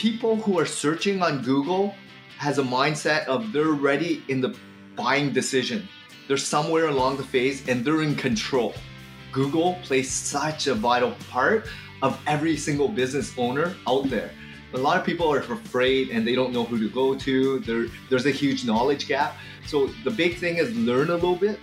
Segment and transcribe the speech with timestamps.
[0.00, 1.94] people who are searching on Google
[2.38, 4.56] has a mindset of they're ready in the
[4.96, 5.86] buying decision.
[6.26, 8.72] They're somewhere along the phase and they're in control.
[9.30, 11.68] Google plays such a vital part
[12.00, 14.30] of every single business owner out there.
[14.72, 17.58] A lot of people are afraid and they don't know who to go to.
[17.58, 19.36] There, there's a huge knowledge gap.
[19.66, 21.60] So the big thing is learn a little bit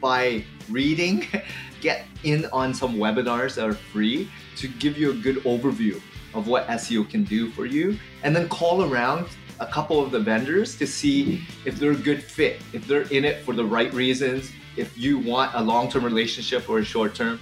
[0.00, 1.26] by reading,
[1.82, 6.00] get in on some webinars that are free to give you a good overview
[6.34, 9.26] of what SEO can do for you, and then call around
[9.60, 13.24] a couple of the vendors to see if they're a good fit, if they're in
[13.24, 17.14] it for the right reasons, if you want a long term relationship or a short
[17.14, 17.40] term.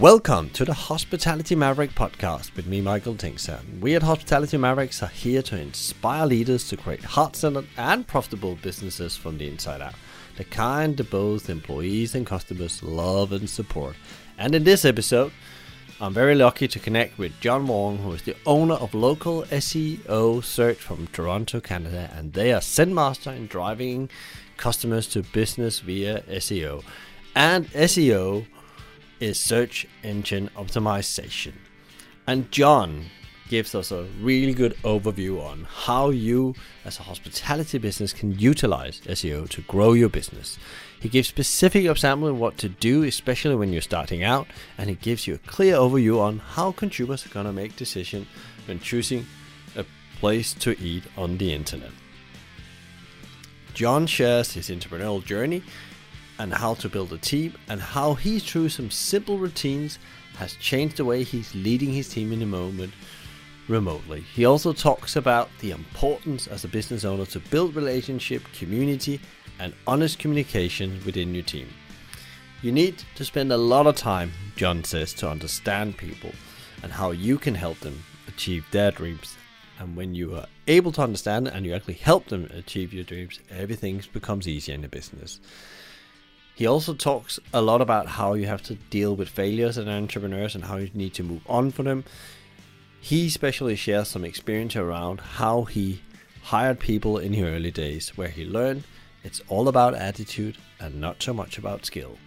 [0.00, 3.60] Welcome to the Hospitality Maverick podcast with me, Michael Tingsager.
[3.80, 8.54] We at Hospitality Mavericks are here to inspire leaders to create heart centered and profitable
[8.62, 9.92] businesses from the inside out.
[10.38, 13.94] The kind that both employees and customers love and support.
[14.40, 15.32] And in this episode,
[16.00, 20.42] I'm very lucky to connect with John Wong, who is the owner of local SEO
[20.42, 24.08] search from Toronto, Canada, and they are Zen-master in driving
[24.56, 26.82] customers to business via SEO.
[27.36, 28.46] And SEO
[29.20, 31.52] is search engine optimization.
[32.26, 33.10] And John
[33.50, 36.54] gives us a really good overview on how you,
[36.86, 40.58] as a hospitality business, can utilize SEO to grow your business.
[41.00, 44.96] He gives specific examples of what to do, especially when you're starting out, and he
[44.96, 48.26] gives you a clear overview on how consumers are to make decisions
[48.66, 49.26] when choosing
[49.76, 49.86] a
[50.20, 51.90] place to eat on the internet.
[53.72, 55.62] John shares his entrepreneurial journey
[56.38, 59.98] and how to build a team and how he through some simple routines
[60.36, 62.92] has changed the way he's leading his team in the moment
[63.70, 64.20] remotely.
[64.20, 69.20] He also talks about the importance as a business owner to build relationship, community,
[69.58, 71.68] and honest communication within your team.
[72.62, 76.32] You need to spend a lot of time, John says, to understand people
[76.82, 79.36] and how you can help them achieve their dreams.
[79.78, 83.40] And when you are able to understand and you actually help them achieve your dreams,
[83.48, 85.40] everything becomes easier in the business.
[86.54, 90.54] He also talks a lot about how you have to deal with failures as entrepreneurs
[90.54, 92.04] and how you need to move on from them.
[93.00, 96.02] He especially shares some experience around how he
[96.42, 98.84] hired people in the early days, where he learned
[99.24, 102.18] it's all about attitude and not so much about skill.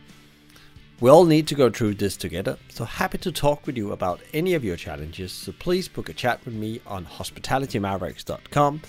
[1.00, 4.22] We all need to go through this together, so happy to talk with you about
[4.34, 5.32] any of your challenges.
[5.32, 8.82] So please book a chat with me on hospitalitymavericks.com.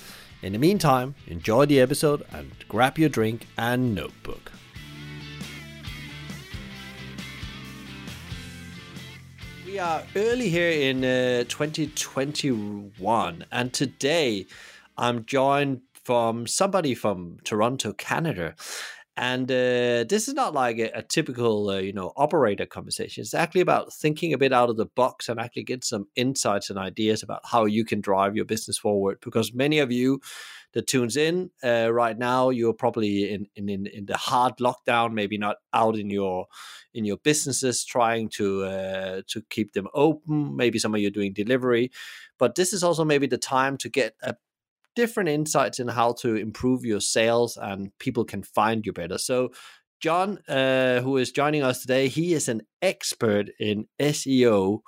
[0.42, 4.52] In the meantime, enjoy the episode and grab your drink and notebook.
[9.74, 14.46] We are early here in uh, 2021, and today
[14.96, 18.54] I'm joined from somebody from Toronto, Canada.
[19.16, 23.22] And uh, this is not like a, a typical, uh, you know, operator conversation.
[23.22, 26.70] It's actually about thinking a bit out of the box and actually get some insights
[26.70, 29.18] and ideas about how you can drive your business forward.
[29.22, 30.20] Because many of you
[30.74, 35.38] that tunes in uh, right now, you're probably in, in in the hard lockdown, maybe
[35.38, 36.46] not out in your
[36.92, 40.56] in your businesses trying to uh, to keep them open.
[40.56, 41.90] Maybe some of you are doing delivery,
[42.38, 44.34] but this is also maybe the time to get a
[44.94, 49.18] different insights in how to improve your sales and people can find you better.
[49.18, 49.50] So
[50.00, 54.80] John, uh, who is joining us today, he is an expert in SEO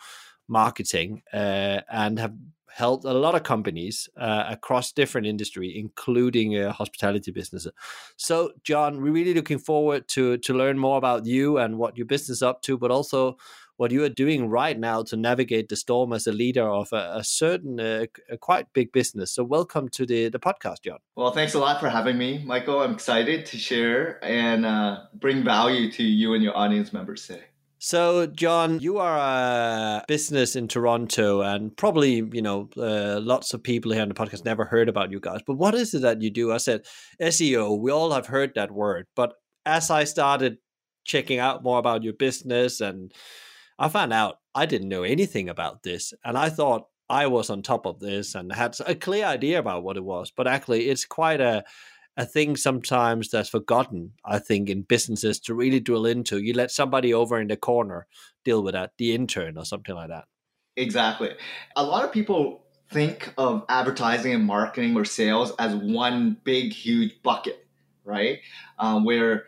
[0.49, 2.35] marketing uh, and have
[2.77, 7.73] helped a lot of companies uh, across different industry, including uh, hospitality businesses.
[8.17, 12.07] So, John, we're really looking forward to to learn more about you and what your
[12.07, 13.39] business is up to, but also
[13.79, 17.17] what you are doing right now to navigate the storm as a leader of a,
[17.17, 19.33] a certain, uh, a quite big business.
[19.33, 20.99] So, welcome to the the podcast, John.
[21.15, 22.83] Well, thanks a lot for having me, Michael.
[22.83, 27.45] I'm excited to share and uh, bring value to you and your audience members today.
[27.79, 33.63] So, John, you are a business in Toronto, and probably you know uh, lots of
[33.63, 35.41] people here on the podcast never heard about you guys.
[35.47, 36.53] But what is it that you do?
[36.53, 36.87] I said
[37.21, 37.79] SEO.
[37.79, 39.35] We all have heard that word, but
[39.67, 40.57] as I started
[41.05, 43.13] checking out more about your business, and
[43.79, 47.61] I found out I didn't know anything about this, and I thought I was on
[47.63, 50.33] top of this and had a clear idea about what it was.
[50.35, 51.63] But actually, it's quite a
[52.17, 56.39] a thing sometimes that's forgotten, I think, in businesses to really drill into.
[56.39, 58.07] You let somebody over in the corner
[58.45, 60.25] deal with that, the intern or something like that.
[60.77, 61.31] Exactly.
[61.77, 67.23] A lot of people think of advertising and marketing or sales as one big, huge
[67.23, 67.67] bucket,
[68.05, 68.39] right?
[68.79, 69.45] Um, where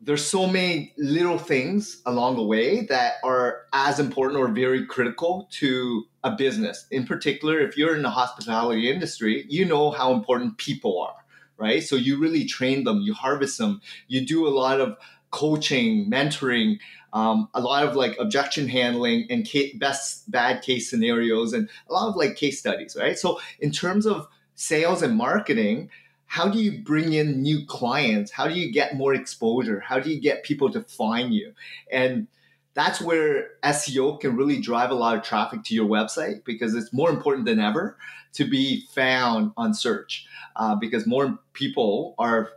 [0.00, 5.46] there's so many little things along the way that are as important or very critical
[5.52, 6.86] to a business.
[6.90, 11.20] In particular, if you're in the hospitality industry, you know how important people are
[11.60, 11.82] right?
[11.82, 14.96] So you really train them, you harvest them, you do a lot of
[15.30, 16.78] coaching, mentoring,
[17.12, 19.48] um, a lot of like objection handling and
[19.78, 23.18] best bad case scenarios, and a lot of like case studies, right?
[23.18, 25.90] So in terms of sales and marketing,
[26.26, 28.30] how do you bring in new clients?
[28.30, 29.80] How do you get more exposure?
[29.80, 31.52] How do you get people to find you?
[31.90, 32.28] And
[32.74, 36.92] that's where SEO can really drive a lot of traffic to your website because it's
[36.92, 37.96] more important than ever
[38.34, 40.26] to be found on search
[40.56, 42.50] uh, because more people are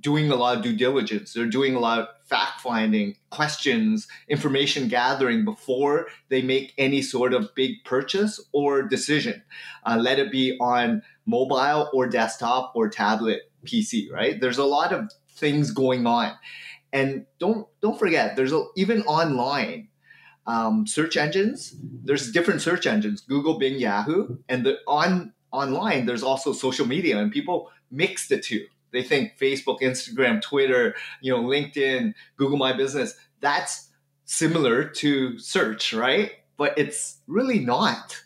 [0.00, 1.32] doing a lot of due diligence.
[1.32, 7.34] They're doing a lot of fact finding, questions, information gathering before they make any sort
[7.34, 9.42] of big purchase or decision.
[9.84, 14.40] Uh, let it be on mobile or desktop or tablet PC, right?
[14.40, 16.32] There's a lot of things going on.
[16.92, 19.88] And don't don't forget, there's a, even online
[20.46, 21.74] um, search engines.
[22.04, 27.18] There's different search engines: Google, Bing, Yahoo, and the on online there's also social media,
[27.18, 28.66] and people mix the two.
[28.92, 33.14] They think Facebook, Instagram, Twitter, you know, LinkedIn, Google My Business.
[33.40, 33.90] That's
[34.24, 36.32] similar to search, right?
[36.56, 38.20] But it's really not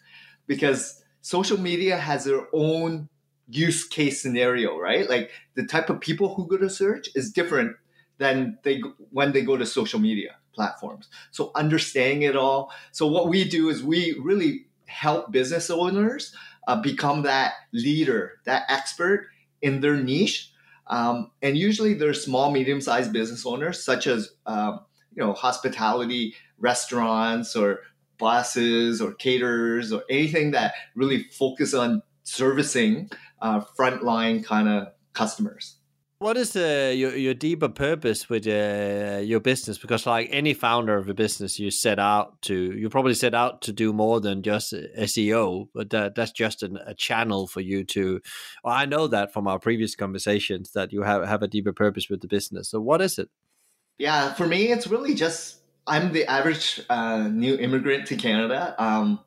[0.46, 3.08] because social media has their own
[3.48, 5.08] use case scenario, right?
[5.08, 7.76] Like the type of people who go to search is different
[8.24, 11.08] than they when they go to social media platforms.
[11.30, 12.72] So understanding it all.
[12.92, 16.34] So what we do is we really help business owners
[16.66, 19.28] uh, become that leader, that expert
[19.60, 20.52] in their niche.
[20.86, 24.80] Um, and usually they're small, medium-sized business owners, such as um,
[25.14, 27.80] you know hospitality, restaurants, or
[28.18, 33.10] buses, or caterers, or anything that really focus on servicing
[33.40, 35.76] uh, frontline kind of customers
[36.24, 39.76] what is uh, your your deeper purpose with uh, your business?
[39.76, 43.60] Because like any founder of a business, you set out to you probably set out
[43.60, 47.84] to do more than just SEO, but that, that's just an, a channel for you
[47.84, 48.22] to.
[48.64, 52.08] Well, I know that from our previous conversations that you have have a deeper purpose
[52.08, 52.70] with the business.
[52.70, 53.28] So what is it?
[53.98, 58.74] Yeah, for me, it's really just I'm the average uh, new immigrant to Canada.
[58.78, 59.20] Um,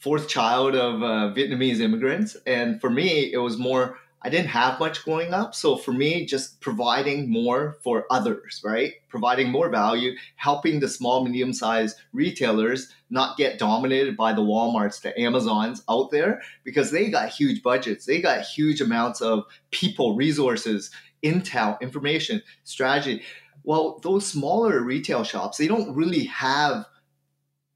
[0.00, 4.80] fourth child of uh, Vietnamese immigrants, and for me, it was more I didn't have
[4.80, 5.54] much growing up.
[5.54, 8.94] So for me, just providing more for others, right?
[9.08, 15.00] Providing more value, helping the small, medium sized retailers not get dominated by the Walmarts,
[15.00, 18.04] the Amazons out there, because they got huge budgets.
[18.04, 20.90] They got huge amounts of people, resources,
[21.22, 23.22] intel, information, strategy.
[23.62, 26.84] Well, those smaller retail shops, they don't really have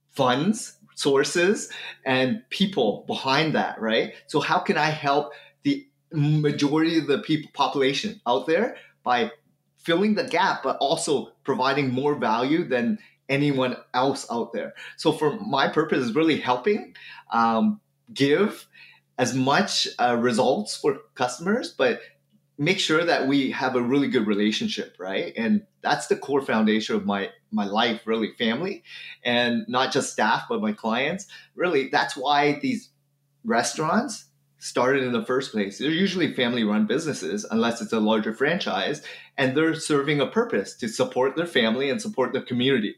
[0.08, 1.70] funds, sources,
[2.04, 4.14] and people behind that, right?
[4.26, 5.32] So how can I help
[6.12, 9.30] majority of the people population out there by
[9.78, 12.98] filling the gap, but also providing more value than
[13.28, 14.74] anyone else out there.
[14.96, 16.94] So for my purpose is really helping
[17.30, 17.80] um,
[18.12, 18.66] give
[19.18, 22.00] as much uh, results for customers, but
[22.58, 25.32] make sure that we have a really good relationship, right?
[25.36, 28.84] And that's the core foundation of my my life, really, family,
[29.24, 31.26] and not just staff, but my clients.
[31.56, 32.90] Really, that's why these
[33.44, 34.26] restaurants
[34.60, 35.78] started in the first place.
[35.78, 39.02] They're usually family run businesses, unless it's a larger franchise,
[39.36, 42.94] and they're serving a purpose to support their family and support their community.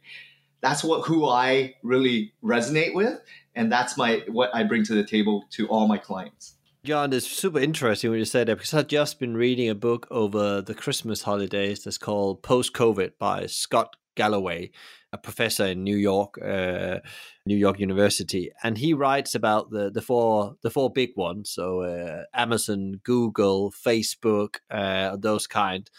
[0.60, 3.18] That's what who I really resonate with,
[3.54, 6.56] and that's my what I bring to the table to all my clients.
[6.84, 10.08] John, it's super interesting when you said that because I've just been reading a book
[10.10, 14.72] over the Christmas holidays that's called Post COVID by Scott Galloway
[15.12, 17.00] a professor in New York, uh,
[17.44, 21.50] New York University, and he writes about the the four the four big ones.
[21.50, 25.90] So uh, Amazon, Google, Facebook, uh, those kind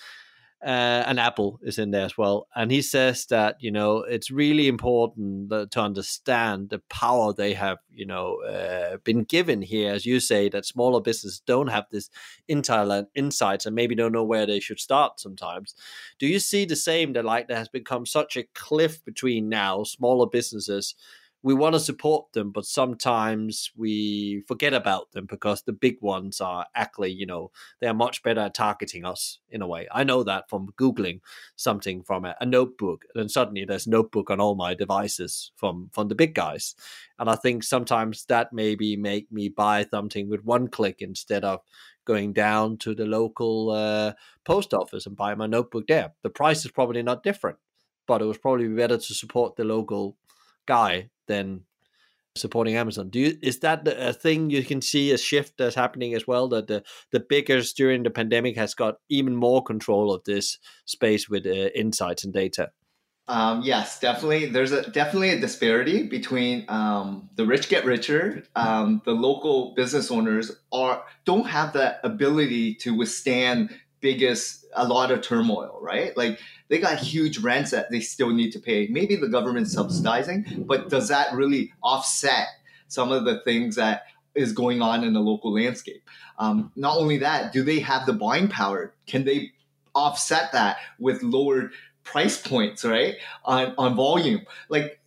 [0.63, 2.47] uh, and Apple is in there as well.
[2.55, 7.79] And he says that you know it's really important to understand the power they have
[7.91, 12.09] you know uh, been given here, as you say, that smaller businesses don't have this
[12.49, 15.19] intel insights and maybe don't know where they should start.
[15.19, 15.75] Sometimes,
[16.19, 17.13] do you see the same?
[17.13, 20.95] That like there has become such a cliff between now smaller businesses
[21.43, 26.39] we want to support them, but sometimes we forget about them because the big ones
[26.39, 29.85] are actually, you know, they're much better at targeting us in a way.
[29.91, 31.19] I know that from Googling
[31.57, 36.07] something from a, a notebook, and suddenly there's notebook on all my devices from from
[36.07, 36.75] the big guys.
[37.19, 41.59] And I think sometimes that maybe make me buy something with one click instead of
[42.05, 44.13] going down to the local uh,
[44.45, 46.13] post office and buy my notebook there.
[46.21, 47.57] The price is probably not different,
[48.07, 50.15] but it was probably better to support the local
[50.65, 51.61] guy than
[52.35, 53.09] supporting Amazon.
[53.09, 56.47] Do you is that a thing you can see a shift that's happening as well
[56.49, 61.29] that the the biggest during the pandemic has got even more control of this space
[61.29, 62.71] with uh, insights and data?
[63.27, 64.47] Um, yes, definitely.
[64.47, 68.43] There's a definitely a disparity between um, the rich get richer.
[68.55, 73.69] Um, the local business owners are don't have the ability to withstand
[74.03, 76.15] biggest a lot of turmoil, right?
[76.15, 78.87] Like they got huge rents that they still need to pay.
[78.87, 82.47] Maybe the government subsidizing, but does that really offset
[82.87, 84.03] some of the things that
[84.35, 86.03] is going on in the local landscape?
[86.37, 88.93] Um, not only that, do they have the buying power?
[89.07, 89.53] Can they
[89.95, 91.71] offset that with lower
[92.03, 93.15] price points, right?
[93.45, 94.45] On on volume.
[94.69, 94.99] Like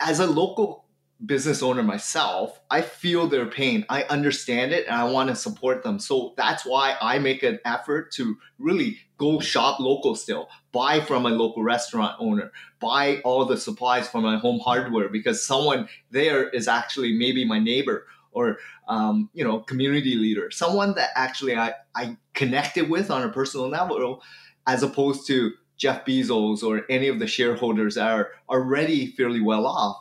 [0.00, 0.79] as a local
[1.24, 3.84] business owner myself, I feel their pain.
[3.88, 5.98] I understand it and I want to support them.
[5.98, 11.26] So that's why I make an effort to really go shop local still, buy from
[11.26, 12.50] a local restaurant owner,
[12.80, 17.58] buy all the supplies from my home hardware because someone there is actually maybe my
[17.58, 18.56] neighbor or
[18.88, 23.68] um, you know community leader, someone that actually I, I connected with on a personal
[23.68, 24.22] level
[24.66, 29.66] as opposed to Jeff Bezos or any of the shareholders that are already fairly well
[29.66, 29.96] off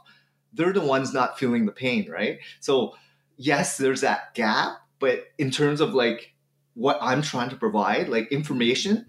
[0.53, 2.39] they're the ones not feeling the pain, right?
[2.60, 2.96] So,
[3.38, 6.34] yes, there's that gap, but in terms of like
[6.74, 9.06] what I'm trying to provide, like information,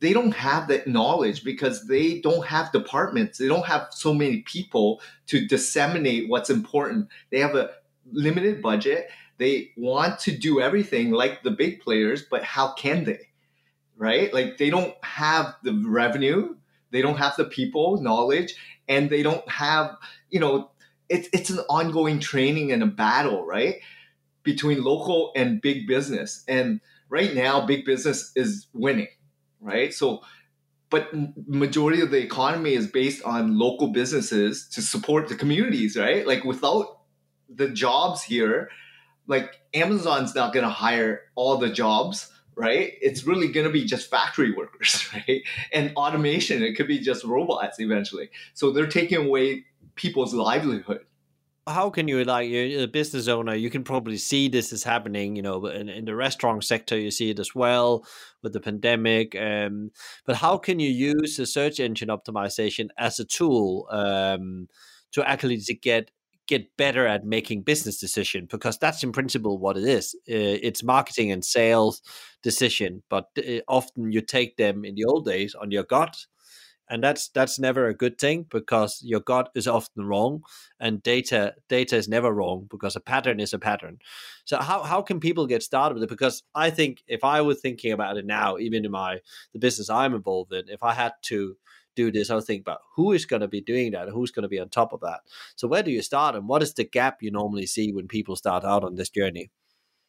[0.00, 3.38] they don't have that knowledge because they don't have departments.
[3.38, 7.08] They don't have so many people to disseminate what's important.
[7.30, 7.70] They have a
[8.10, 9.08] limited budget.
[9.36, 13.28] They want to do everything like the big players, but how can they?
[13.96, 14.32] Right?
[14.32, 16.56] Like they don't have the revenue,
[16.90, 18.54] they don't have the people, knowledge,
[18.88, 19.96] and they don't have,
[20.30, 20.70] you know,
[21.10, 23.80] it's it's an ongoing training and a battle, right?
[24.44, 26.44] Between local and big business.
[26.48, 29.08] And right now, big business is winning,
[29.60, 29.92] right?
[29.92, 30.22] So,
[30.88, 31.10] but
[31.46, 36.26] majority of the economy is based on local businesses to support the communities, right?
[36.26, 37.00] Like without
[37.52, 38.70] the jobs here,
[39.26, 42.92] like Amazon's not going to hire all the jobs, right?
[43.00, 45.42] It's really going to be just factory workers, right?
[45.72, 48.30] And automation, it could be just robots eventually.
[48.54, 49.64] So they're taking away
[50.00, 51.00] people's livelihood.
[51.66, 55.36] How can you like you're a business owner you can probably see this is happening
[55.36, 58.04] you know in, in the restaurant sector you see it as well
[58.42, 59.90] with the pandemic um,
[60.24, 64.68] but how can you use the search engine optimization as a tool um,
[65.12, 66.10] to actually to get
[66.48, 68.48] get better at making business decision?
[68.50, 70.16] Because that's in principle what it is.
[70.28, 72.02] Uh, it's marketing and sales
[72.42, 76.16] decision but uh, often you take them in the old days on your gut
[76.90, 80.42] and that's that's never a good thing because your gut is often wrong
[80.80, 83.98] and data data is never wrong because a pattern is a pattern.
[84.44, 86.08] So how, how can people get started with it?
[86.08, 89.20] Because i think if i were thinking about it now even in my
[89.52, 91.56] the business i'm involved in if i had to
[91.96, 94.42] do this i would think about who is going to be doing that who's going
[94.42, 95.20] to be on top of that.
[95.56, 98.36] So where do you start and what is the gap you normally see when people
[98.36, 99.50] start out on this journey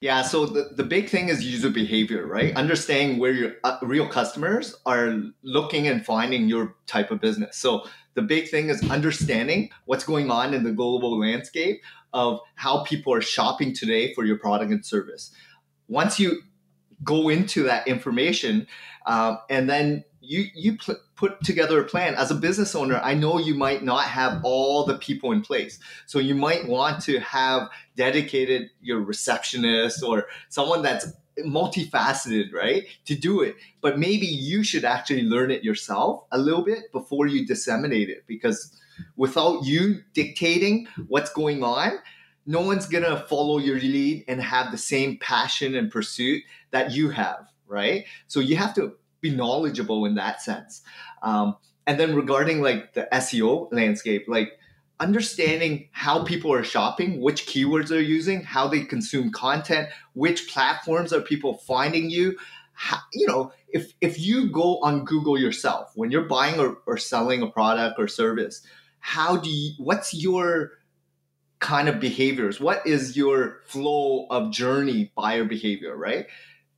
[0.02, 2.56] yeah, so the, the big thing is user behavior, right?
[2.56, 7.56] Understanding where your uh, real customers are looking and finding your type of business.
[7.58, 11.82] So the big thing is understanding what's going on in the global landscape
[12.14, 15.32] of how people are shopping today for your product and service.
[15.88, 16.42] Once you
[17.04, 18.66] go into that information
[19.06, 22.16] um, and then you you pl- put together a plan.
[22.16, 25.78] As a business owner i know you might not have all the people in place.
[26.06, 31.08] So you might want to have dedicated your receptionist or someone that's
[31.40, 33.56] multifaceted right to do it.
[33.82, 38.24] But maybe you should actually learn it yourself a little bit before you disseminate it.
[38.26, 38.80] Because
[39.18, 42.00] without you dictating what's going on
[42.48, 47.10] no one's gonna follow your lead and have the same passion and pursuit that you
[47.10, 48.04] have right?
[48.28, 50.82] So you have to be knowledgeable in that sense.
[51.22, 51.56] Um,
[51.88, 54.58] and then regarding like the SEO landscape, like
[55.00, 61.12] understanding how people are shopping, which keywords they're using, how they consume content, which platforms
[61.12, 62.38] are people finding you.
[62.74, 66.98] How, you know, if if you go on Google yourself when you're buying or, or
[66.98, 68.66] selling a product or service,
[69.00, 69.74] how do you?
[69.78, 70.72] What's your
[71.60, 72.60] kind of behaviors?
[72.60, 75.96] What is your flow of journey buyer behavior?
[75.96, 76.28] Right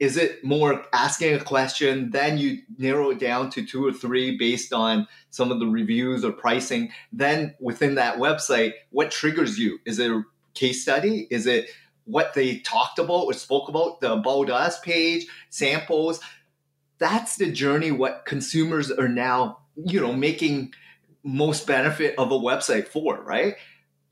[0.04, 4.38] is it more asking a question then you narrow it down to two or three
[4.38, 6.92] based on some of the reviews or pricing.
[7.14, 9.80] Then within that website what triggers you?
[9.86, 10.24] Is it a
[10.56, 11.26] case study?
[11.32, 11.70] Is it
[12.04, 14.02] what they talked about or spoke about?
[14.02, 16.20] The about us page samples.
[16.98, 20.74] That's the journey what consumers are now you know making
[21.24, 23.56] most benefit of a website for right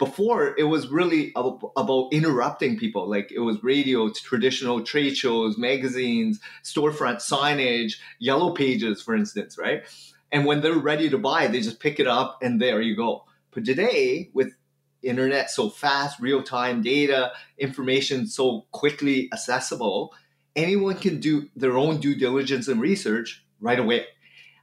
[0.01, 3.07] before it was really about interrupting people.
[3.07, 9.83] Like it was radio traditional trade shows magazines storefront signage yellow pages for instance right?
[10.31, 13.25] And when they're ready to buy they just pick it up and there you go.
[13.51, 14.55] But today with
[15.03, 20.15] internet so fast real-time data information so quickly accessible
[20.55, 24.07] anyone can do their own due diligence and research right away.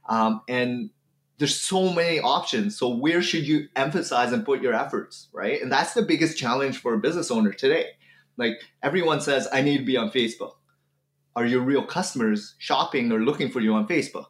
[0.09, 0.89] Um, and
[1.39, 2.77] there's so many options.
[2.77, 5.61] So where should you emphasize and put your efforts, right?
[5.61, 7.85] And that's the biggest challenge for a business owner today.
[8.37, 10.53] Like everyone says, I need to be on Facebook.
[11.35, 14.25] are your real customers shopping or looking for you on Facebook?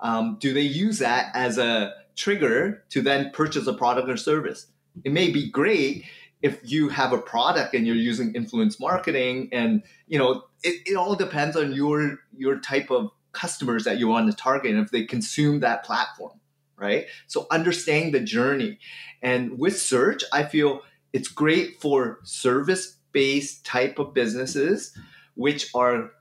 [0.00, 4.68] Um, do they use that as a trigger to then purchase a product or service?
[5.04, 6.04] It may be great
[6.42, 10.96] if you have a product and you're using influence marketing and you know it, it
[10.96, 15.04] all depends on your your type of customers that you want to target if they
[15.04, 16.32] consume that platform
[16.76, 17.08] right?
[17.26, 18.78] So understanding the journey.
[19.20, 20.82] And with search i feel
[21.12, 24.96] it's great for service based type of businesses
[25.34, 26.12] which are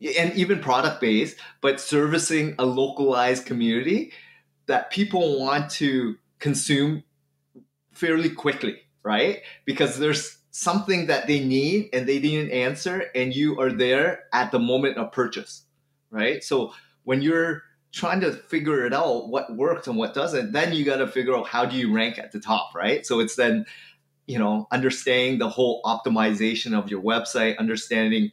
[0.00, 4.12] and even product based but servicing a localized community
[4.66, 7.02] that people want to consume
[7.92, 8.76] fairly quickly
[9.08, 9.40] right?
[9.64, 14.24] Because there's something that they need and they need an answer, and you are there
[14.34, 15.64] at the moment of purchase,
[16.10, 16.42] right?
[16.42, 16.72] So
[17.04, 17.62] when you're
[17.92, 21.36] trying to figure it out, what works and what doesn't, then you got to figure
[21.36, 23.04] out how do you rank at the top, right?
[23.06, 23.64] So it's then,
[24.26, 28.30] you know, understanding the whole optimization of your website, understanding,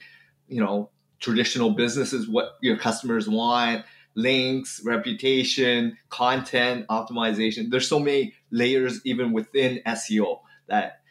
[0.48, 0.89] you know,
[1.20, 7.70] traditional businesses, what your customers want, links, reputation, content optimization.
[7.70, 11.01] There's so many layers even within SEO that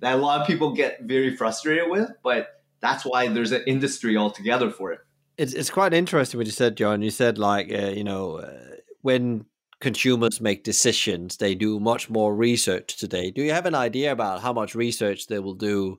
[0.00, 4.16] that a lot of people get very frustrated with, but that's why there's an industry
[4.16, 5.00] altogether for it.
[5.38, 7.00] It's it's quite interesting what you said, John.
[7.00, 9.46] You said like uh, you know uh, when
[9.80, 13.30] consumers make decisions, they do much more research today.
[13.30, 15.98] Do you have an idea about how much research they will do?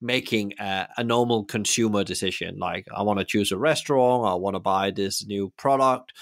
[0.00, 4.54] making a, a, normal consumer decision like i want to choose a restaurant i want
[4.54, 6.12] to buy this new product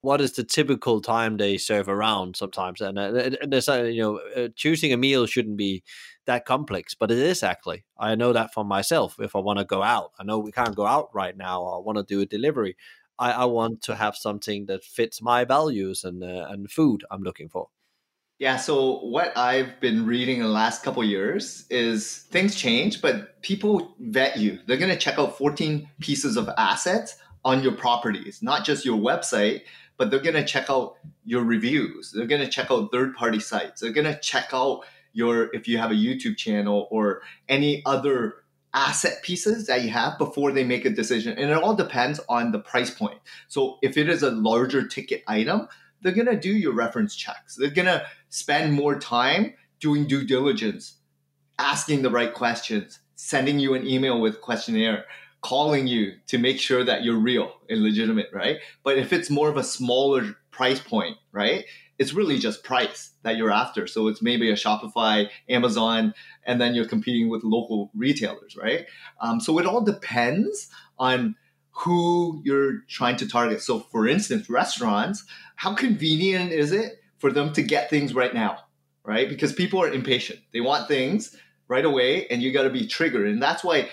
[0.00, 4.20] what is the typical time they serve around sometimes and uh, there's uh, you know
[4.36, 5.82] uh, choosing a meal shouldn't be
[6.26, 9.64] that complex but it is actually i know that for myself if i want to
[9.64, 12.26] go out i know we can't go out right now i want to do a
[12.26, 12.76] delivery
[13.18, 17.22] I, I want to have something that fits my values and uh, and food i'm
[17.22, 17.68] looking for
[18.38, 23.40] yeah, so what I've been reading in the last couple years is things change, but
[23.40, 24.58] people vet you.
[24.66, 27.16] They're going to check out 14 pieces of assets
[27.46, 29.62] on your properties, not just your website,
[29.96, 32.12] but they're going to check out your reviews.
[32.12, 33.80] They're going to check out third party sites.
[33.80, 34.84] They're going to check out
[35.16, 38.34] your, if you have a YouTube channel or any other
[38.74, 41.36] asset pieces that you have before they make a decision.
[41.38, 43.18] And it all depends on the price point.
[43.48, 45.68] So if it is a larger ticket item,
[46.02, 47.56] they're going to do your reference checks.
[47.56, 50.98] They're going to spend more time doing due diligence,
[51.58, 55.06] asking the right questions, sending you an email with questionnaire,
[55.40, 58.58] calling you to make sure that you're real and legitimate, right?
[58.82, 61.64] But if it's more of a smaller price point, right?
[61.98, 63.86] It's really just price that you're after.
[63.86, 68.86] So it's maybe a Shopify, Amazon, and then you're competing with local retailers, right?
[69.20, 71.36] Um, so it all depends on
[71.70, 73.62] who you're trying to target.
[73.62, 75.24] So, for instance, restaurants,
[75.56, 78.58] how convenient is it for them to get things right now,
[79.04, 79.28] right?
[79.28, 80.40] Because people are impatient.
[80.52, 81.36] They want things
[81.68, 83.28] right away, and you got to be triggered.
[83.28, 83.88] And that's why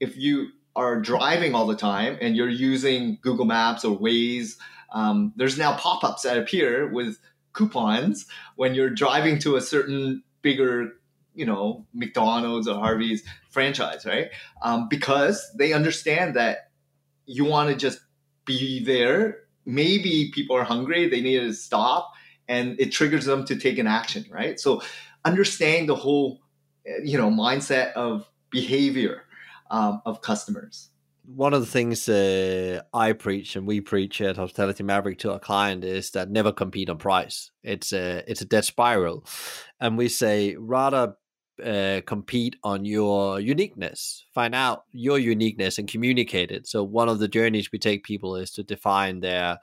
[0.00, 4.56] if you are driving all the time and you're using Google Maps or Waze,
[4.92, 7.18] um, there's now pop ups that appear with
[7.58, 10.92] coupons when you're driving to a certain bigger
[11.34, 14.30] you know McDonald's or Harvey's franchise, right?
[14.62, 16.70] Um, because they understand that
[17.26, 18.00] you want to just
[18.44, 19.38] be there.
[19.64, 22.12] Maybe people are hungry; they need to stop,
[22.48, 24.58] and it triggers them to take an action, right?
[24.58, 24.82] So,
[25.24, 26.40] understanding the whole,
[27.02, 29.24] you know, mindset of behavior
[29.70, 30.90] um, of customers.
[31.34, 35.38] One of the things uh, I preach and we preach at Hospitality Maverick to our
[35.38, 37.50] client is that never compete on price.
[37.62, 39.26] It's a it's a dead spiral,
[39.78, 41.16] and we say rather
[41.62, 44.24] uh, compete on your uniqueness.
[44.32, 46.66] Find out your uniqueness and communicate it.
[46.66, 49.58] So one of the journeys we take people is to define their,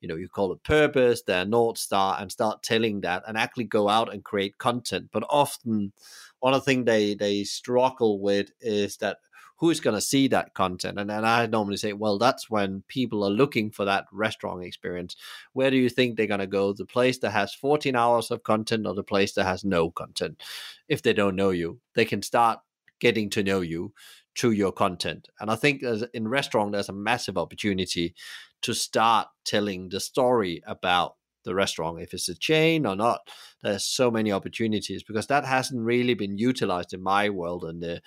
[0.00, 3.64] you know, you call it purpose, their north star, and start telling that, and actually
[3.64, 5.10] go out and create content.
[5.12, 5.92] But often,
[6.38, 9.18] one of the things they they struggle with is that
[9.60, 10.98] who's going to see that content?
[10.98, 15.16] And then I normally say, well, that's when people are looking for that restaurant experience.
[15.52, 16.72] Where do you think they're going to go?
[16.72, 20.42] The place that has 14 hours of content or the place that has no content?
[20.88, 22.60] If they don't know you, they can start
[23.00, 23.92] getting to know you
[24.36, 25.28] through your content.
[25.40, 25.82] And I think
[26.14, 28.14] in restaurant, there's a massive opportunity
[28.62, 33.28] to start telling the story about the restaurant, if it's a chain or not.
[33.62, 37.64] There's so many opportunities because that hasn't really been utilized in my world.
[37.64, 37.98] And uh,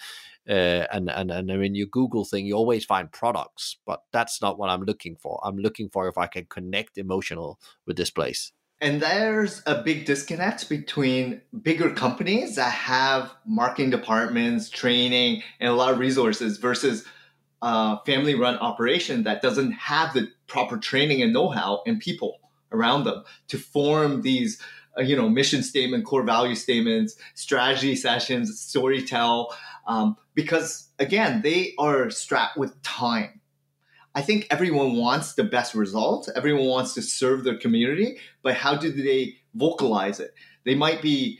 [0.47, 4.57] uh, and and and when you Google thing, you always find products, but that's not
[4.57, 5.39] what I'm looking for.
[5.43, 8.51] I'm looking for if I can connect emotional with this place.
[8.81, 15.73] And there's a big disconnect between bigger companies that have marketing departments, training, and a
[15.73, 17.05] lot of resources versus
[17.61, 22.39] a family run operation that doesn't have the proper training and know how and people
[22.73, 24.61] around them to form these
[24.97, 29.55] you know mission statement core value statements strategy sessions story tell
[29.87, 33.41] um, because again they are strapped with time
[34.15, 36.29] I think everyone wants the best results.
[36.35, 40.35] Everyone wants to serve their community, but how do they vocalize it?
[40.65, 41.39] They might be,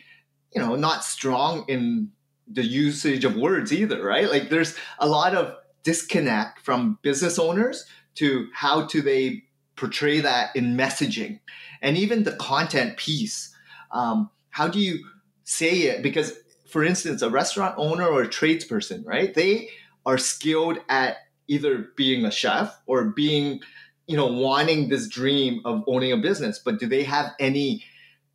[0.53, 2.09] you know, not strong in
[2.47, 4.29] the usage of words either, right?
[4.29, 7.85] Like there's a lot of disconnect from business owners
[8.15, 9.43] to how do they
[9.75, 11.39] portray that in messaging
[11.81, 13.53] and even the content piece.
[13.91, 15.05] Um, how do you
[15.43, 16.03] say it?
[16.03, 16.33] Because,
[16.67, 19.33] for instance, a restaurant owner or a tradesperson, right?
[19.33, 19.69] They
[20.05, 23.59] are skilled at either being a chef or being,
[24.07, 27.83] you know, wanting this dream of owning a business, but do they have any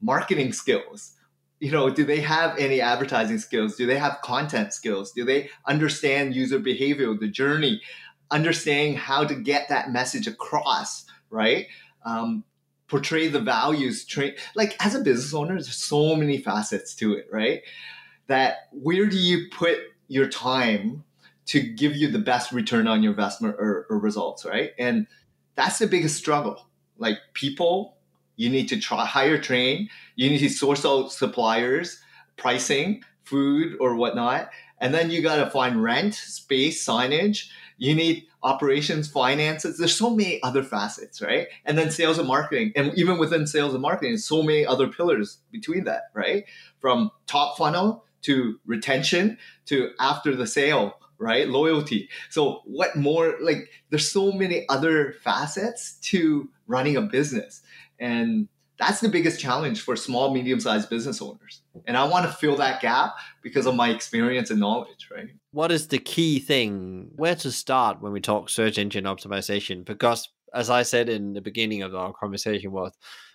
[0.00, 1.14] marketing skills?
[1.60, 3.74] You know, do they have any advertising skills?
[3.76, 5.10] Do they have content skills?
[5.12, 7.80] Do they understand user behavior, the journey,
[8.30, 11.66] understanding how to get that message across, right?
[12.04, 12.44] Um,
[12.88, 17.28] portray the values, train like as a business owner, there's so many facets to it,
[17.30, 17.62] right?
[18.26, 21.04] That where do you put your time
[21.46, 24.72] to give you the best return on your investment or, or results, right?
[24.78, 25.06] And
[25.54, 26.66] that's the biggest struggle.
[26.98, 27.96] Like people,
[28.36, 32.00] you need to try hire train, you need to source out suppliers,
[32.36, 37.48] pricing, food or whatnot, and then you got to find rent, space, signage.
[37.78, 39.78] You need operations, finances.
[39.78, 41.48] There's so many other facets, right?
[41.64, 42.72] And then sales and marketing.
[42.76, 46.44] And even within sales and marketing, so many other pillars between that, right?
[46.80, 51.48] From top funnel to retention to after the sale, right?
[51.48, 52.08] Loyalty.
[52.30, 57.62] So what more like there's so many other facets to running a business.
[57.98, 61.62] And that's the biggest challenge for small, medium sized business owners.
[61.86, 65.28] And I want to fill that gap because of my experience and knowledge, right?
[65.50, 67.10] What is the key thing?
[67.16, 69.84] Where to start when we talk search engine optimization?
[69.84, 72.92] Because as I said in the beginning of our conversation was,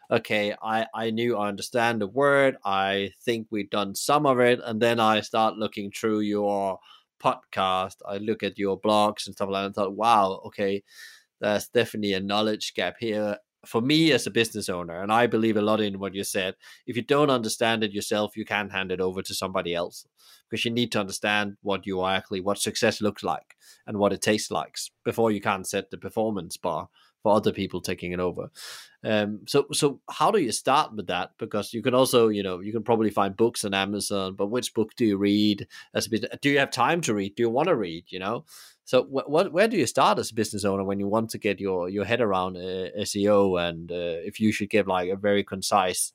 [0.10, 2.58] okay, I, I knew I understand the word.
[2.64, 4.60] I think we've done some of it.
[4.64, 6.80] And then I start looking through your
[7.22, 7.96] podcast.
[8.08, 10.84] I look at your blogs and stuff like that and thought, wow, okay,
[11.42, 15.58] there's definitely a knowledge gap here for me as a business owner, and I believe
[15.58, 18.91] a lot in what you said, if you don't understand it yourself, you can't hand
[18.91, 20.06] it over to somebody else
[20.49, 23.56] because you need to understand what you are actually, what success looks like
[23.88, 26.89] and what it tastes like before you can set the performance bar
[27.23, 28.52] for other people taking it over.
[29.04, 31.32] Um, so, so how do you start with that?
[31.39, 34.73] Because you can also, you know, you can probably find books on Amazon, but which
[34.73, 35.67] book do you read?
[35.93, 37.36] As a bit, do you have time to read?
[37.36, 38.06] Do you want to read?
[38.10, 38.45] You know,
[38.86, 41.38] so, what, what, where do you start as a business owner when you want to
[41.38, 45.15] get your your head around uh, SEO, and uh, if you should give like a
[45.15, 46.12] very concise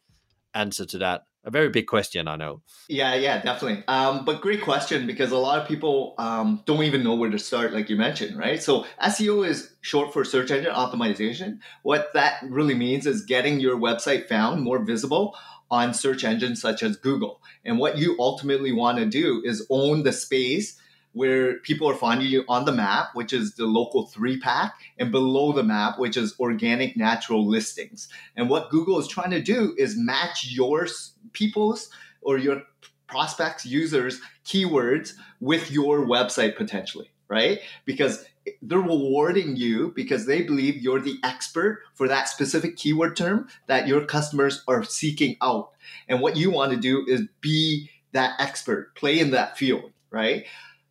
[0.55, 1.23] answer to that?
[1.45, 2.63] A very big question, I know.
[2.89, 3.83] Yeah, yeah, definitely.
[3.89, 7.39] Um, but great question because a lot of people um, don't even know where to
[7.39, 8.63] start, like you mentioned, right?
[8.63, 11.61] So SEO is short for search engine optimization.
[11.85, 15.35] What that really means is getting your website found more visible
[15.71, 17.41] on search engines such as Google.
[17.65, 20.79] And what you ultimately want to do is own the space
[21.13, 25.11] where people are finding you on the map, which is the local three pack, and
[25.11, 28.09] below the map, which is organic natural listings.
[28.37, 30.87] And what Google is trying to do is match your
[31.33, 31.91] people's
[32.23, 32.63] or your
[33.07, 37.61] prospects, users, keywords with your website potentially, right?
[37.85, 38.25] Because
[38.63, 43.89] they're rewarding you because they believe you're the expert for that specific keyword term that
[43.89, 45.71] your customers are seeking out.
[46.09, 50.47] And what you want to do is be that expert, play in that field, right?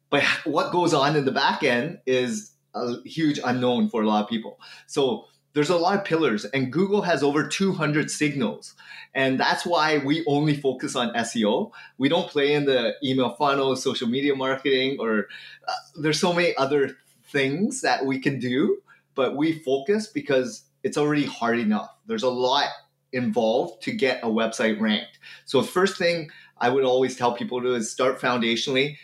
[0.10, 4.24] But what goes on in the back end is a huge unknown for a lot
[4.24, 4.60] of people.
[4.88, 8.76] So there's a lot of pillars, and Google has over 200 signals.
[9.16, 11.72] And that's why we only focus on SEO.
[11.98, 15.28] We don't play in the email funnel, social media marketing, or
[15.68, 16.98] uh, there's so many other
[17.32, 18.78] things that we can do,
[19.16, 21.90] but we focus because it's already hard enough.
[22.06, 22.68] There's a lot
[23.12, 25.18] involved to get a website ranked.
[25.46, 28.98] So, first thing I would always tell people to is start foundationally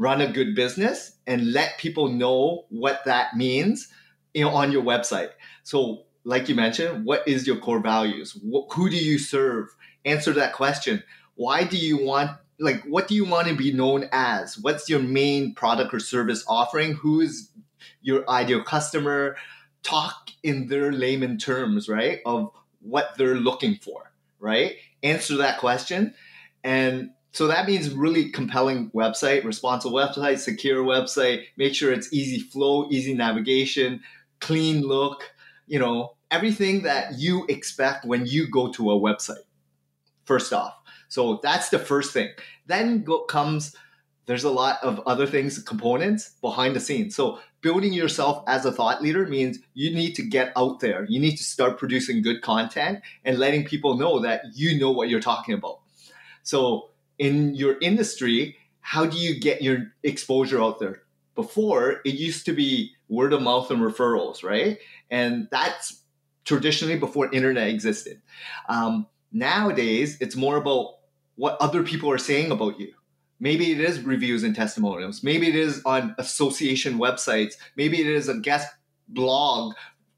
[0.00, 3.88] run a good business and let people know what that means
[4.32, 5.30] you know on your website.
[5.62, 8.38] So like you mentioned what is your core values?
[8.72, 9.66] Who do you serve?
[10.04, 11.02] Answer that question.
[11.34, 14.58] Why do you want like what do you want to be known as?
[14.58, 16.94] What's your main product or service offering?
[16.94, 17.50] Who is
[18.00, 19.36] your ideal customer?
[19.82, 24.10] Talk in their layman terms right of what they're looking for
[24.40, 24.76] right?
[25.02, 26.14] Answer that question.
[26.64, 32.40] And so that means really compelling website, responsive website, secure website, make sure it's easy
[32.40, 34.00] flow, easy navigation,
[34.40, 35.32] clean look,
[35.66, 39.44] you know, everything that you expect when you go to a website.
[40.24, 40.74] First off.
[41.08, 42.30] So that's the first thing.
[42.66, 43.74] Then go, comes
[44.26, 47.16] there's a lot of other things, components behind the scenes.
[47.16, 51.04] So building yourself as a thought leader means you need to get out there.
[51.08, 55.08] You need to start producing good content and letting people know that you know what
[55.08, 55.80] you're talking about.
[56.44, 56.89] So
[57.20, 61.02] in your industry, how do you get your exposure out there?
[61.40, 64.78] before it used to be word of mouth and referrals, right?
[65.10, 66.02] And that's
[66.44, 68.20] traditionally before internet existed.
[68.68, 70.96] Um, nowadays, it's more about
[71.36, 72.92] what other people are saying about you.
[73.38, 75.22] Maybe it is reviews and testimonials.
[75.22, 77.54] Maybe it is on association websites.
[77.74, 78.68] Maybe it is a guest
[79.08, 79.74] blog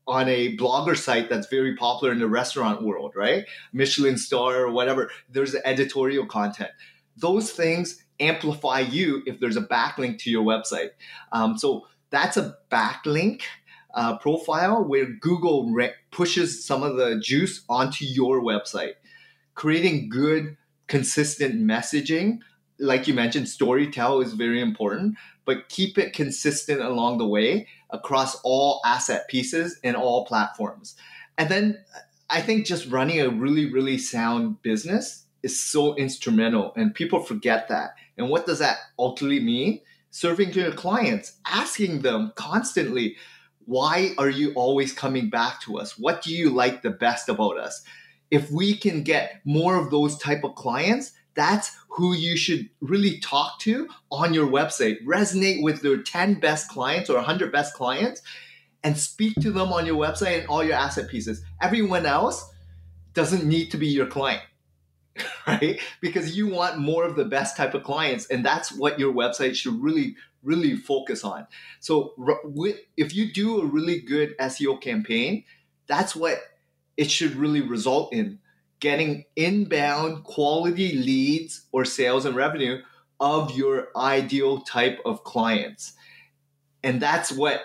[0.09, 3.45] on a blogger site that's very popular in the restaurant world, right?
[3.73, 5.09] Michelin star or whatever.
[5.31, 6.73] There's editorial content.
[7.17, 10.91] Those things amplify you if there's a backlink to your website.
[11.33, 13.43] Um, so that's a backlink
[13.95, 18.95] uh, profile where Google re- pushes some of the juice onto your website,
[19.55, 22.39] creating good, consistent messaging.
[22.79, 28.41] Like you mentioned, storytell is very important, but keep it consistent along the way across
[28.43, 30.97] all asset pieces and all platforms.
[31.37, 31.79] And then
[32.31, 37.69] I think just running a really, really sound business is so instrumental, and people forget
[37.69, 37.95] that.
[38.17, 39.81] And what does that ultimately mean?
[40.11, 43.17] Serving to your clients, asking them constantly,
[43.65, 45.99] why are you always coming back to us?
[45.99, 47.83] What do you like the best about us?
[48.31, 53.21] If we can get more of those type of clients, that's who you should really
[53.21, 55.03] talk to on your website.
[55.05, 58.23] Resonate with your 10 best clients or 100 best clients
[58.85, 61.43] and speak to them on your website and all your asset pieces.
[61.61, 62.51] Everyone else
[63.15, 64.43] doesn't need to be your client,
[65.47, 65.81] right?
[66.01, 69.55] Because you want more of the best type of clients, and that's what your website
[69.55, 71.47] should really, really focus on.
[71.81, 72.15] So,
[72.97, 75.45] if you do a really good SEO campaign,
[75.87, 76.39] that's what
[76.97, 78.39] it should really result in
[78.81, 82.83] getting inbound quality leads or sales and revenue
[83.21, 85.93] of your ideal type of clients.
[86.83, 87.61] And that's what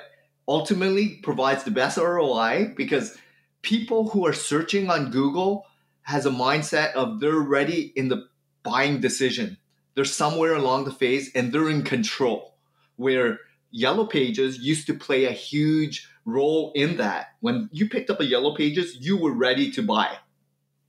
[0.47, 3.17] ultimately provides the best ROI because
[3.63, 5.65] people who are searching on Google
[6.07, 8.27] has a mindset of they're ready in the
[8.63, 9.57] buying decision.
[9.95, 12.55] They're somewhere along the phase and they're in control.
[12.95, 13.39] Where
[13.71, 17.27] Yellow Pages used to play a huge role in that.
[17.41, 20.17] When you picked up a Yellow Pages, you were ready to buy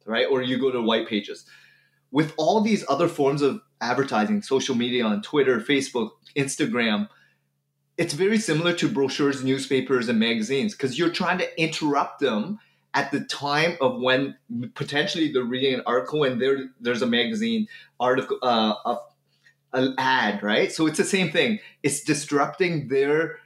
[0.09, 0.27] right?
[0.29, 1.45] Or you go to white pages.
[2.11, 7.09] With all these other forms of advertising, social media on Twitter, Facebook, Instagram,
[7.99, 12.59] it's very similar to brochures, newspapers, and magazines because you're trying to interrupt them
[12.95, 14.37] at the time of when
[14.75, 17.69] potentially they're reading an article and there there's a magazine
[18.01, 18.97] article uh,
[19.73, 20.73] an ad, right?
[20.73, 21.59] So it's the same thing.
[21.83, 23.39] It's disrupting their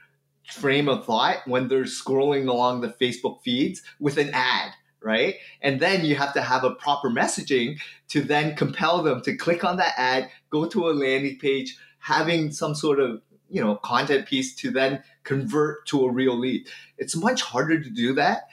[0.49, 4.71] frame of thought when they're scrolling along the Facebook feeds with an ad
[5.03, 5.35] right?
[5.61, 7.77] And then you have to have a proper messaging
[8.09, 12.51] to then compel them to click on that ad, go to a landing page, having
[12.51, 16.67] some sort of you know content piece to then convert to a real lead.
[16.97, 18.47] It's much harder to do that,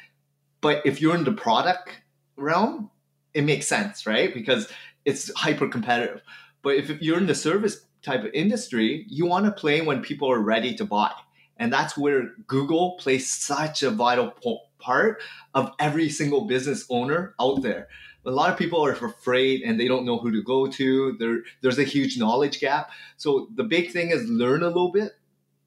[0.61, 1.91] but if you're in the product
[2.37, 2.91] realm,
[3.35, 4.33] it makes sense, right?
[4.33, 4.69] Because
[5.05, 6.23] it's hyper competitive.
[6.63, 10.31] But if you're in the service type of industry, you want to play when people
[10.31, 11.13] are ready to buy.
[11.57, 14.33] And that's where Google plays such a vital
[14.79, 15.21] part
[15.55, 17.89] of every single business owner out there.
[18.25, 21.17] A lot of people are afraid and they don't know who to go to.
[21.19, 22.91] There, there's a huge knowledge gap.
[23.17, 25.13] So the big thing is learn a little bit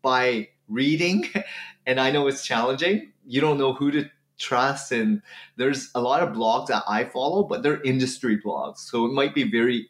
[0.01, 1.29] by reading.
[1.85, 3.11] And I know it's challenging.
[3.27, 4.91] You don't know who to trust.
[4.91, 5.21] And
[5.57, 8.79] there's a lot of blogs that I follow, but they're industry blogs.
[8.79, 9.89] So it might be very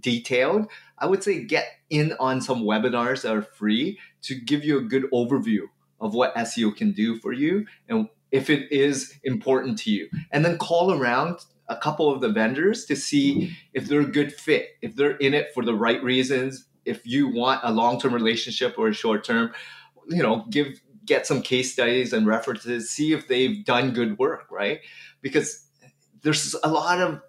[0.00, 0.68] detailed.
[0.98, 4.82] I would say get in on some webinars that are free to give you a
[4.82, 5.62] good overview
[6.00, 10.08] of what SEO can do for you and if it is important to you.
[10.30, 14.32] And then call around a couple of the vendors to see if they're a good
[14.32, 18.74] fit, if they're in it for the right reasons, if you want a long-term relationship
[18.78, 19.52] or a short-term,
[20.08, 24.46] you know, give get some case studies and references, see if they've done good work,
[24.50, 24.80] right?
[25.22, 25.66] Because
[26.22, 27.20] there's a lot of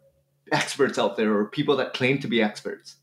[0.52, 2.96] experts out there or people that claim to be experts.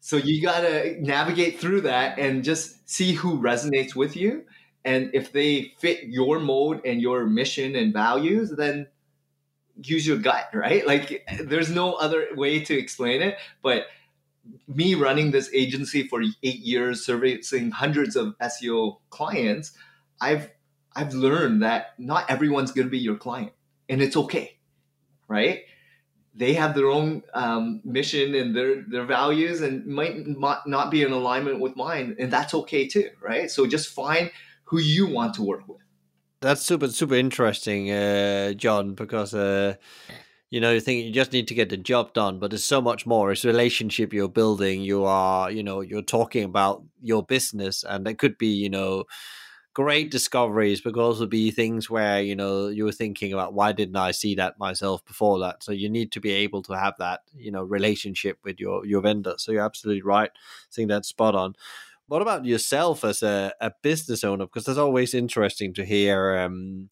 [0.00, 4.44] So you got to navigate through that and just see who resonates with you
[4.84, 8.86] and if they fit your mode and your mission and values then
[9.82, 13.86] use your gut right like there's no other way to explain it but
[14.66, 19.72] me running this agency for eight years servicing hundreds of seo clients
[20.20, 20.50] i've
[20.94, 23.52] i've learned that not everyone's going to be your client
[23.88, 24.58] and it's okay
[25.28, 25.62] right
[26.32, 31.12] they have their own um, mission and their their values and might not be in
[31.12, 34.30] alignment with mine and that's okay too right so just find
[34.70, 35.80] who you want to work with.
[36.40, 39.74] That's super super interesting, uh, John, because uh,
[40.48, 42.80] you know you think you just need to get the job done, but there's so
[42.80, 43.32] much more.
[43.32, 44.80] It's relationship you're building.
[44.80, 49.04] You are you know you're talking about your business, and it could be you know
[49.74, 53.96] great discoveries, but also be things where you know you were thinking about why didn't
[53.96, 55.62] I see that myself before that.
[55.62, 59.00] So you need to be able to have that you know relationship with your your
[59.02, 59.34] vendor.
[59.38, 60.30] So you're absolutely right.
[60.34, 61.54] I think that's spot on
[62.08, 64.44] what about yourself as a, a business owner?
[64.46, 66.38] Because that's always interesting to hear.
[66.38, 66.90] Um,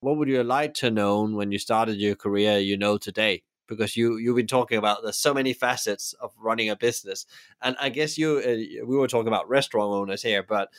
[0.00, 3.42] what would you like to know when you started your career you know today?
[3.68, 7.26] Because you you've been talking about there's so many facets of running a business,
[7.62, 10.70] and I guess you uh, we were talking about restaurant owners here, but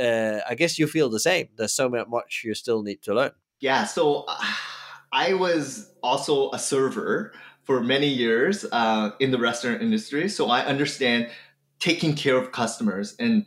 [0.00, 1.48] uh, I guess you feel the same.
[1.56, 3.32] There's so much you still need to learn.
[3.60, 4.42] Yeah, so uh,
[5.12, 7.32] I was also a server
[7.62, 11.28] for many years uh, in the restaurant industry, so I understand
[11.78, 13.46] taking care of customers and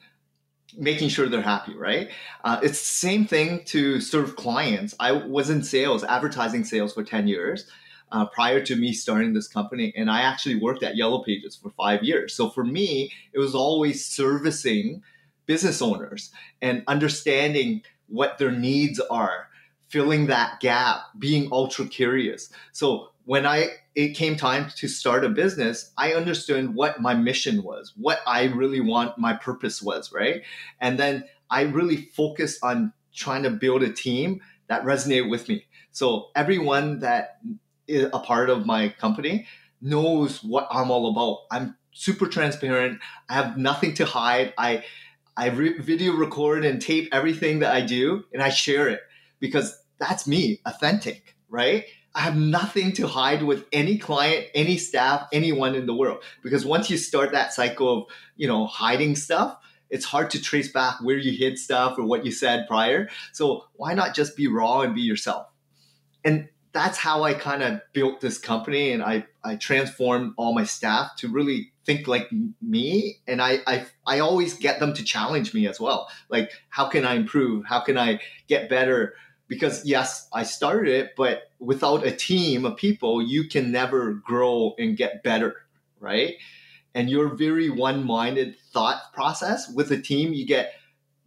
[0.78, 2.10] making sure they're happy, right?
[2.44, 4.96] Uh, it's the same thing to serve clients.
[5.00, 7.68] I was in sales, advertising sales for 10 years
[8.12, 9.94] uh, prior to me starting this company.
[9.96, 12.34] And I actually worked at Yellow Pages for five years.
[12.34, 15.02] So for me, it was always servicing
[15.46, 19.48] business owners and understanding what their needs are,
[19.88, 22.50] filling that gap, being ultra curious.
[22.72, 27.62] So when I it came time to start a business, I understood what my mission
[27.64, 30.44] was, what I really want my purpose was, right?
[30.80, 35.66] And then I really focused on trying to build a team that resonated with me.
[35.92, 37.40] So everyone that
[37.90, 39.48] a part of my company
[39.82, 41.40] knows what I'm all about.
[41.52, 43.00] I'm super transparent.
[43.30, 44.54] I have nothing to hide.
[44.58, 44.84] I
[45.36, 49.02] I re- video record and tape everything that I do and I share it
[49.40, 51.86] because that's me, authentic, right?
[52.14, 56.24] I have nothing to hide with any client, any staff, anyone in the world.
[56.44, 58.04] Because once you start that cycle of,
[58.36, 59.58] you know, hiding stuff,
[59.90, 63.10] it's hard to trace back where you hid stuff or what you said prior.
[63.32, 65.48] So why not just be raw and be yourself?
[66.24, 70.64] And that's how I kind of built this company and I, I transformed all my
[70.64, 72.30] staff to really think like
[72.62, 73.18] me.
[73.28, 76.10] And I, I, I always get them to challenge me as well.
[76.30, 77.66] Like, how can I improve?
[77.66, 79.16] How can I get better?
[79.52, 84.76] because yes, I started it, but without a team of people, you can never grow
[84.80, 85.66] and get better,
[86.00, 86.36] right?
[86.96, 90.76] And your very one-minded thought process with a team, you get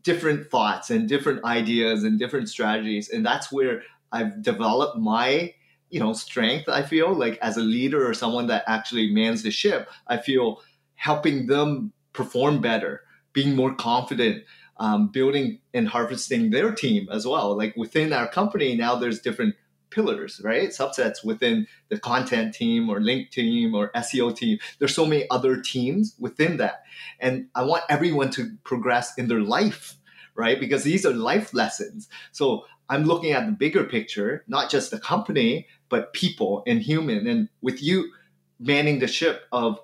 [0.04, 3.82] different thoughts and different ideas and different strategies, and that's where
[4.14, 5.52] I've developed my
[5.90, 6.68] you know strength.
[6.68, 10.60] I feel like as a leader or someone that actually mans the ship, I feel
[10.94, 14.44] helping them perform better, being more confident,
[14.78, 17.56] um, building and harvesting their team as well.
[17.56, 19.54] Like within our company now, there's different
[19.90, 20.70] pillars, right?
[20.70, 24.58] Subsets within the content team or link team or SEO team.
[24.78, 26.82] There's so many other teams within that.
[27.20, 29.96] And I want everyone to progress in their life,
[30.34, 30.58] right?
[30.58, 32.08] Because these are life lessons.
[32.32, 37.26] So I'm looking at the bigger picture, not just the company, but people and human.
[37.26, 38.10] And with you
[38.58, 39.80] manning the ship of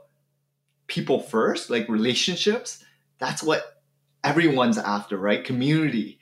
[0.86, 2.84] people first, like relationships,
[3.18, 3.82] that's what
[4.22, 5.44] everyone's after, right?
[5.44, 6.18] Community,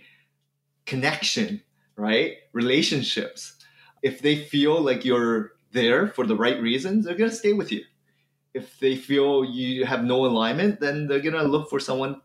[0.87, 1.62] connection,
[1.97, 2.37] right?
[2.53, 3.55] Relationships.
[4.03, 7.73] If they feel like you're there for the right reasons, they're going to stay with
[7.73, 7.85] you.
[8.55, 12.21] If they feel you have no alignment, then they're going to look for someone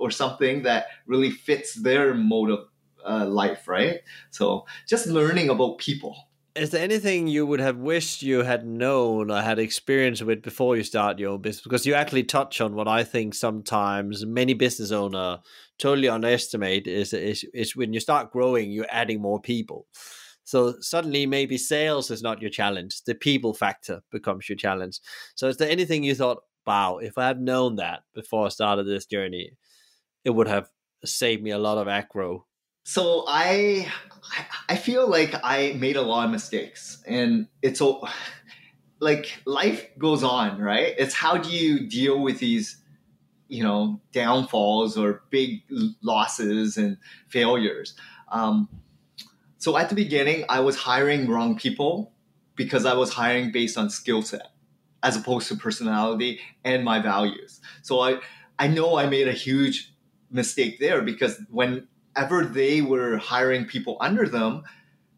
[0.00, 2.68] or something that really fits their mode of
[3.08, 4.00] uh, life, right?
[4.30, 9.30] So just learning about people is there anything you would have wished you had known
[9.30, 11.62] or had experience with before you start your own business?
[11.62, 15.38] Because you actually touch on what I think sometimes many business owner
[15.78, 19.86] totally underestimate is, is is when you start growing, you're adding more people.
[20.44, 23.02] So suddenly maybe sales is not your challenge.
[23.04, 25.00] The people factor becomes your challenge.
[25.34, 28.86] So is there anything you thought, wow, if I had known that before I started
[28.86, 29.52] this journey,
[30.24, 30.68] it would have
[31.04, 32.46] saved me a lot of acro
[32.88, 33.86] so I
[34.66, 38.08] I feel like I made a lot of mistakes and it's all
[38.98, 40.94] like life goes on, right?
[40.96, 42.78] It's how do you deal with these
[43.48, 45.64] you know downfalls or big
[46.00, 46.96] losses and
[47.28, 47.94] failures.
[48.32, 48.70] Um,
[49.58, 52.12] so at the beginning, I was hiring wrong people
[52.56, 54.46] because I was hiring based on skill set
[55.02, 57.60] as opposed to personality and my values.
[57.82, 58.20] So I
[58.58, 59.92] I know I made a huge
[60.30, 61.86] mistake there because when
[62.18, 64.64] whenever they were hiring people under them,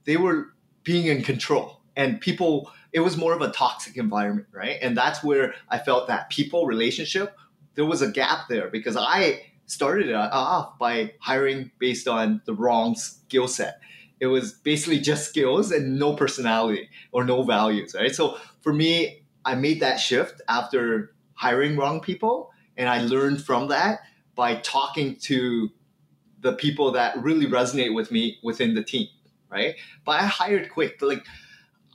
[0.05, 0.49] they were
[0.85, 1.81] being in control.
[1.97, 4.77] And people, it was more of a toxic environment, right?
[4.83, 7.37] And that's where I felt that people relationship,
[7.75, 12.95] there was a gap there because I started off by hiring based on the wrong
[12.95, 13.81] skill set.
[14.19, 18.15] It was basically just skills and no personality or no values, right?
[18.15, 22.51] So for me, I made that shift after hiring wrong people.
[22.77, 24.01] And I learned from that
[24.35, 25.71] by talking to
[26.41, 29.09] the people that really resonate with me within the team,
[29.51, 29.77] right?
[30.05, 31.01] But I hired quick.
[31.03, 31.25] Like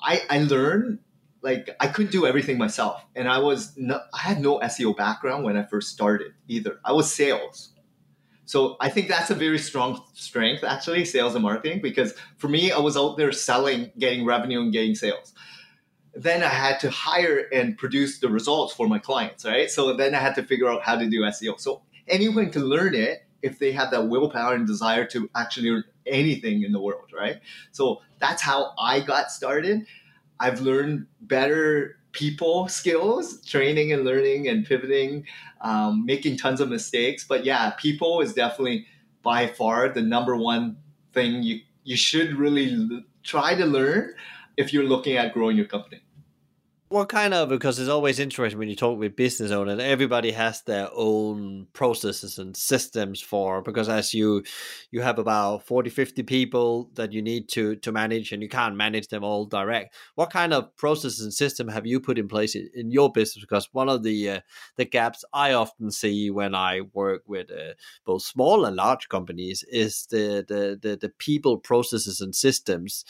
[0.01, 0.99] I, I learned
[1.41, 5.57] like I couldn't do everything myself, and I was I had no SEO background when
[5.57, 6.79] I first started either.
[6.83, 7.73] I was sales,
[8.45, 12.71] so I think that's a very strong strength actually, sales and marketing, because for me
[12.71, 15.33] I was out there selling, getting revenue, and getting sales.
[16.13, 19.69] Then I had to hire and produce the results for my clients, right?
[19.69, 21.59] So then I had to figure out how to do SEO.
[21.59, 25.83] So anyone can learn it if they have that willpower and desire to actually learn
[26.07, 27.37] anything in the world, right?
[27.71, 29.85] So that's how I got started.
[30.39, 35.25] I've learned better people skills, training and learning and pivoting,
[35.61, 37.25] um, making tons of mistakes.
[37.25, 38.87] But yeah, people is definitely
[39.23, 40.77] by far the number one
[41.13, 44.13] thing you you should really l- try to learn
[44.57, 46.01] if you're looking at growing your company.
[46.89, 49.79] What kind of because it's always interesting when you talk with business owners.
[49.79, 54.43] Everybody has their own processes and systems for because as you
[54.91, 58.75] you have about 40, 50 people that you need to to manage and you can't
[58.75, 59.95] manage them all direct.
[60.13, 63.43] What kind of processes and system have you put in place in, in your business?
[63.43, 64.39] Because one of the uh,
[64.75, 67.73] the gaps I often see when I work with uh,
[68.05, 73.05] both small and large companies is the the the, the people processes and systems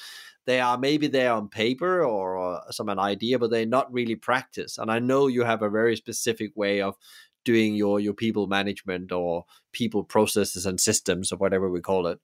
[0.46, 4.16] they are maybe there on paper or, or some an idea, but they're not really
[4.16, 4.78] practice.
[4.78, 6.96] And I know you have a very specific way of
[7.44, 12.20] doing your your people management or people processes and systems or whatever we call it.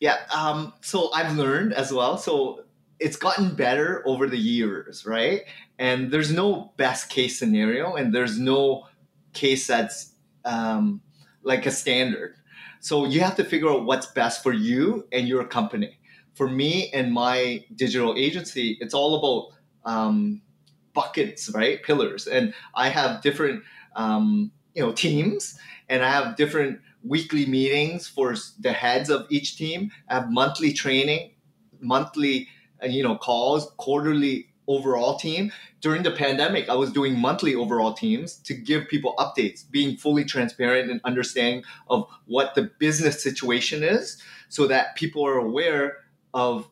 [0.00, 0.18] Yeah.
[0.34, 2.16] Um, so I've learned as well.
[2.16, 2.64] So
[2.98, 5.42] it's gotten better over the years, right?
[5.78, 8.86] And there's no best case scenario, and there's no
[9.32, 10.12] case that's
[10.44, 11.00] um,
[11.42, 12.34] like a standard.
[12.80, 15.99] So you have to figure out what's best for you and your company
[16.34, 20.42] for me and my digital agency, it's all about um,
[20.94, 21.82] buckets, right?
[21.82, 23.62] Pillars, and I have different
[23.96, 25.58] um, you know teams,
[25.88, 29.90] and I have different weekly meetings for the heads of each team.
[30.08, 31.32] I have monthly training,
[31.80, 32.48] monthly
[32.82, 35.52] uh, you know calls, quarterly overall team.
[35.80, 40.24] During the pandemic, I was doing monthly overall teams to give people updates, being fully
[40.24, 45.98] transparent and understanding of what the business situation is so that people are aware
[46.34, 46.68] of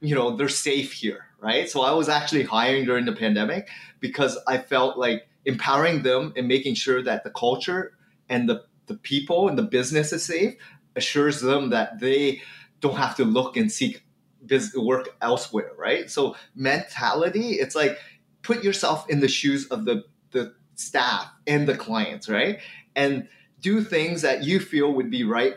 [0.00, 1.68] you know they're safe here right?
[1.68, 3.68] So i was actually hiring during the pandemic
[4.00, 7.92] because i felt like empowering them and making sure that the culture
[8.28, 10.54] and the, the people and the business is safe
[10.94, 12.40] assures them that they
[12.80, 14.04] don't have to look and seek
[14.44, 16.10] business work elsewhere right?
[16.10, 17.98] So mentality it's like
[18.42, 22.60] put yourself in the shoes of the the staff and the clients right?
[22.96, 23.28] And
[23.60, 25.54] do things that you feel would be right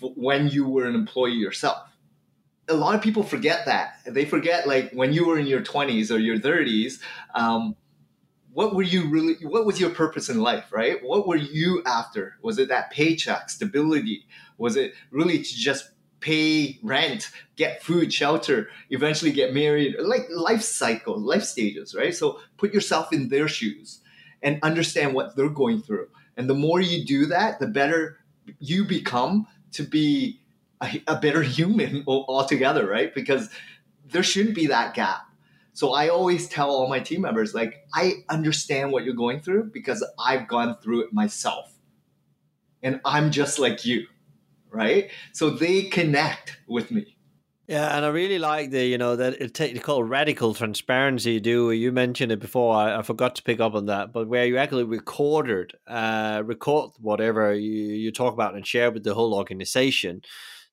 [0.00, 1.78] when you were an employee yourself
[2.68, 4.00] a lot of people forget that.
[4.06, 6.98] They forget like when you were in your 20s or your 30s,
[7.34, 7.76] um,
[8.52, 10.98] what were you really what was your purpose in life, right?
[11.02, 12.38] What were you after?
[12.42, 14.24] Was it that paycheck, stability?
[14.56, 15.90] Was it really to just
[16.20, 22.14] pay rent, get food, shelter, eventually get married, like life cycle, life stages, right?
[22.14, 24.00] So put yourself in their shoes
[24.42, 26.08] and understand what they're going through.
[26.36, 28.18] And the more you do that, the better
[28.58, 30.40] you become to be
[30.80, 33.14] a, better human altogether, right?
[33.14, 33.50] Because
[34.04, 35.22] there shouldn't be that gap.
[35.72, 39.70] So I always tell all my team members, like, I understand what you're going through
[39.74, 41.72] because I've gone through it myself.
[42.82, 44.06] And I'm just like you,
[44.70, 45.10] right?
[45.32, 47.16] So they connect with me.
[47.68, 51.32] Yeah, and I really like the you know that take radical transparency.
[51.32, 52.76] You do you mentioned it before?
[52.76, 56.92] I, I, forgot to pick up on that, but where you actually recorded, uh, record
[57.00, 60.22] whatever you you talk about and share with the whole organization.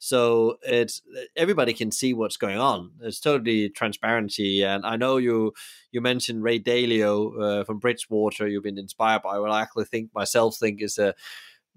[0.04, 1.02] So it's
[1.38, 2.92] everybody can see what's going on.
[3.00, 4.62] It's totally transparency.
[4.62, 5.54] And I know you
[5.94, 8.46] you mentioned Ray Dalio uh, from Bridgewater.
[8.50, 11.16] You've been inspired by what I actually think myself think is a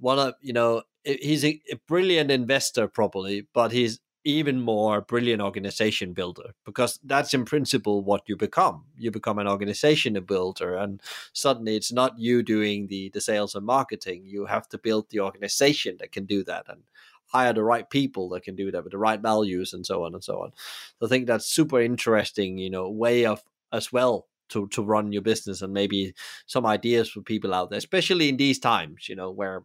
[0.00, 5.40] one of you know he's a, a brilliant investor probably, but he's even more brilliant
[5.40, 11.00] organization builder because that's in principle what you become you become an organization builder and
[11.32, 15.20] suddenly it's not you doing the the sales and marketing you have to build the
[15.20, 16.82] organization that can do that and
[17.26, 20.14] hire the right people that can do that with the right values and so on
[20.14, 20.52] and so on.
[20.98, 25.12] So I think that's super interesting, you know, way of as well to to run
[25.12, 26.14] your business and maybe
[26.46, 29.64] some ideas for people out there, especially in these times, you know, where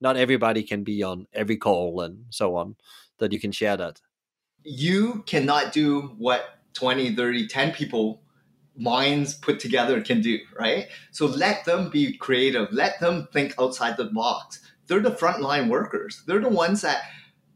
[0.00, 2.76] not everybody can be on every call and so on,
[3.18, 4.00] that you can share that.
[4.62, 8.22] You cannot do what 20, 30, 10 people
[8.76, 10.88] minds put together can do, right?
[11.12, 16.22] So let them be creative, let them think outside the box they're the frontline workers.
[16.26, 17.02] They're the ones that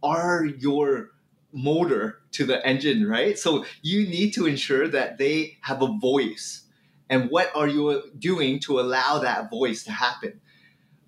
[0.03, 1.11] are your
[1.53, 3.39] motor to the engine, right?
[3.39, 6.64] So you need to ensure that they have a voice.
[7.11, 10.41] And what are you doing to allow that voice to happen?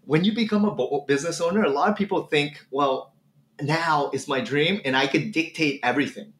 [0.05, 3.15] When you become a business owner, a lot of people think, well,
[3.61, 6.33] now is my dream and I can dictate everything.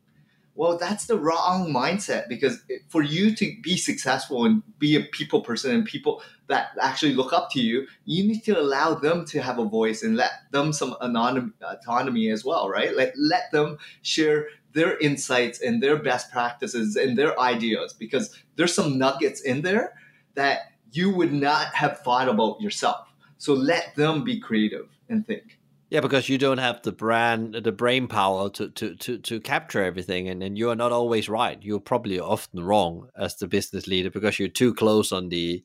[0.61, 5.41] Well, that's the wrong mindset because for you to be successful and be a people
[5.41, 9.41] person and people that actually look up to you, you need to allow them to
[9.41, 12.95] have a voice and let them some autonomy as well, right?
[12.95, 18.75] Like let them share their insights and their best practices and their ideas because there's
[18.75, 19.95] some nuggets in there
[20.35, 23.09] that you would not have thought about yourself.
[23.39, 25.59] So let them be creative and think.
[25.91, 29.83] Yeah, because you don't have the brand, the brain power to to to, to capture
[29.83, 31.59] everything, and, and you are not always right.
[31.61, 35.65] You're probably often wrong as the business leader because you're too close on the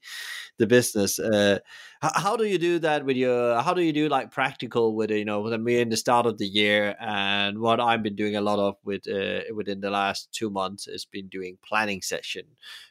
[0.58, 1.20] the business.
[1.20, 1.60] Uh,
[2.02, 3.62] how, do you do that with your?
[3.62, 6.48] How do you do like practical with you know when in the start of the
[6.48, 10.50] year, and what I've been doing a lot of with uh, within the last two
[10.50, 12.46] months has been doing planning session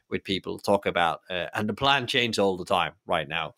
[0.08, 3.54] with people talk about, uh, and the plan changes all the time right now.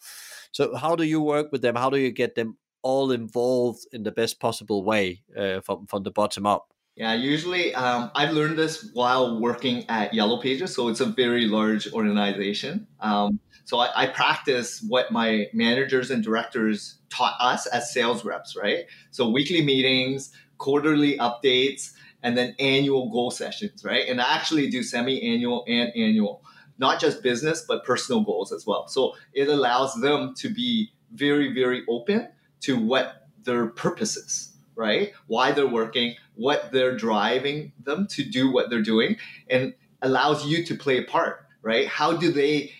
[0.53, 1.75] So how do you work with them?
[1.77, 2.57] How do you get them
[2.87, 6.73] all involved in the best possible way uh, from from the bottom up.
[6.95, 11.47] Yeah, usually um, I've learned this while working at Yellow Pages, so it's a very
[11.47, 12.87] large organization.
[13.01, 18.57] Um, so I, I, practice what my managers and directors taught us as sales reps,
[18.57, 18.85] right?
[19.11, 24.09] So weekly meetings, quarterly updates, and then annual goal sessions, right?
[24.09, 26.43] And I actually do semi-annual and annual,
[26.79, 28.87] not just business but personal goals as well.
[28.87, 32.29] So it allows them to be very, very open
[32.61, 35.13] to what their purpose is, right?
[35.27, 39.17] Why they're working, what they're driving them to do what they're doing,
[39.49, 41.87] and allows you to play a part, right?
[41.87, 42.73] How do they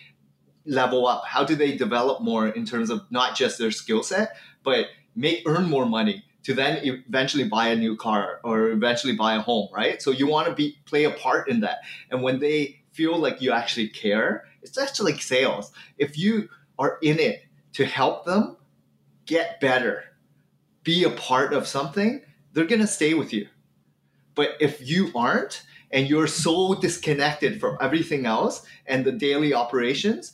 [0.65, 1.23] level up?
[1.25, 5.43] How do they develop more in terms of not just their skill set, but make
[5.47, 9.69] earn more money to then eventually buy a new car or eventually buy a home,
[9.73, 10.01] right?
[10.01, 11.79] So you want to be play a part in that.
[12.09, 15.71] And when they feel like you actually care, it's actually like sales.
[15.97, 16.49] If you
[16.79, 18.56] are in it to help them
[19.27, 20.03] get better,
[20.83, 22.21] be a part of something,
[22.53, 23.47] they're going to stay with you.
[24.33, 30.33] But if you aren't, and you're so disconnected from everything else and the daily operations,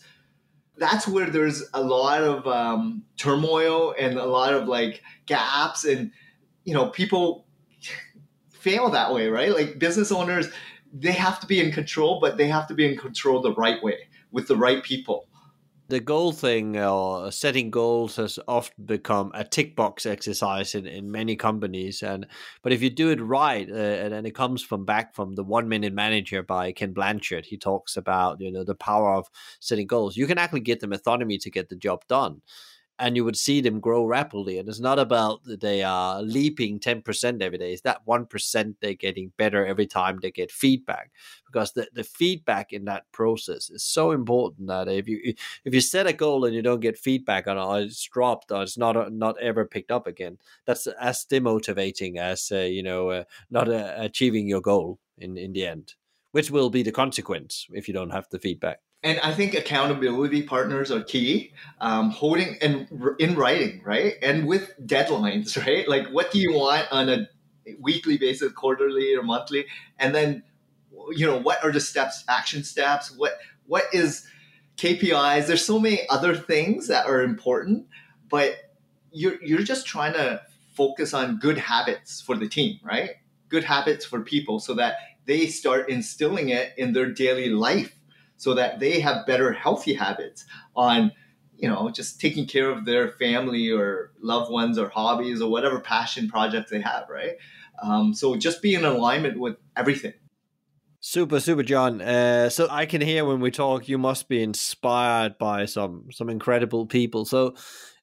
[0.77, 6.11] that's where there's a lot of um, turmoil and a lot of like gaps and
[6.63, 7.45] you know people
[8.49, 10.47] fail that way right like business owners
[10.93, 13.83] they have to be in control but they have to be in control the right
[13.83, 13.97] way
[14.31, 15.27] with the right people
[15.93, 21.11] the goal thing or setting goals has often become a tick box exercise in, in
[21.11, 22.25] many companies and
[22.63, 25.43] but if you do it right uh, and, and it comes from back from the
[25.43, 29.29] one minute manager by ken blanchard he talks about you know the power of
[29.59, 30.17] setting goals.
[30.17, 32.41] You can actually get the autonomy to get the job done
[33.03, 34.57] and you would see them grow rapidly.
[34.57, 37.73] And it's not about they are leaping 10% every day.
[37.73, 41.11] It's that 1% they're getting better every time they get feedback.
[41.45, 45.33] Because the, the feedback in that process is so important that if you
[45.65, 48.63] if you set a goal and you don't get feedback on it, it's dropped or
[48.63, 53.23] it's not not ever picked up again, that's as demotivating as uh, you know uh,
[53.51, 55.95] not uh, achieving your goal in in the end,
[56.31, 60.43] which will be the consequence if you don't have the feedback and I think accountability
[60.43, 61.51] partners are key.
[61.81, 62.87] Um, holding and
[63.19, 65.87] in writing, right, and with deadlines, right.
[65.87, 67.27] Like, what do you want on a
[67.79, 69.65] weekly basis, quarterly or monthly,
[69.99, 70.43] and then,
[71.11, 73.13] you know, what are the steps, action steps?
[73.15, 73.33] What
[73.65, 74.25] what is
[74.77, 75.47] KPIs?
[75.47, 77.87] There's so many other things that are important,
[78.29, 78.55] but
[79.11, 80.41] you're you're just trying to
[80.73, 83.11] focus on good habits for the team, right?
[83.49, 84.95] Good habits for people, so that
[85.25, 87.97] they start instilling it in their daily life
[88.43, 91.11] so that they have better healthy habits on
[91.55, 95.79] you know just taking care of their family or loved ones or hobbies or whatever
[95.79, 97.37] passion projects they have right
[97.81, 100.13] um, so just be in alignment with everything
[101.05, 102.01] Super, super, John.
[102.01, 106.29] Uh, so I can hear when we talk, you must be inspired by some some
[106.29, 107.25] incredible people.
[107.25, 107.55] So,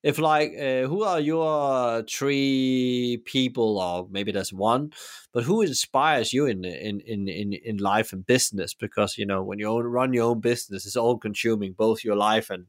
[0.03, 4.93] if like, uh, who are your three people, or maybe there's one,
[5.33, 8.73] but who inspires you in in in in, in life and business?
[8.73, 12.17] Because you know when you own, run your own business, it's all consuming, both your
[12.17, 12.67] life and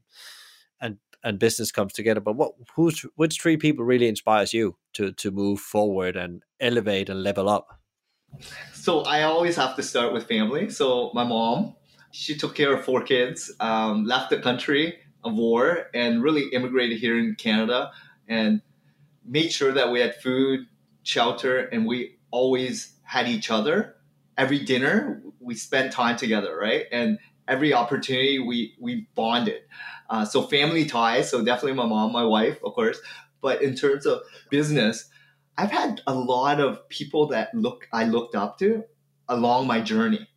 [0.80, 2.20] and and business comes together.
[2.20, 7.08] But what who's which three people really inspires you to to move forward and elevate
[7.08, 7.80] and level up?
[8.74, 10.70] So I always have to start with family.
[10.70, 11.76] So my mom,
[12.12, 16.98] she took care of four kids, um, left the country of war, and really immigrated
[16.98, 17.90] here in Canada,
[18.28, 18.62] and
[19.24, 20.66] made sure that we had food,
[21.02, 23.96] shelter, and we always had each other.
[24.36, 26.86] Every dinner, we spent time together, right?
[26.90, 27.18] And
[27.48, 29.62] every opportunity, we we bonded.
[30.08, 31.30] Uh, so family ties.
[31.30, 33.00] So definitely my mom, my wife, of course.
[33.40, 35.08] But in terms of business,
[35.58, 38.84] I've had a lot of people that look I looked up to
[39.28, 40.28] along my journey.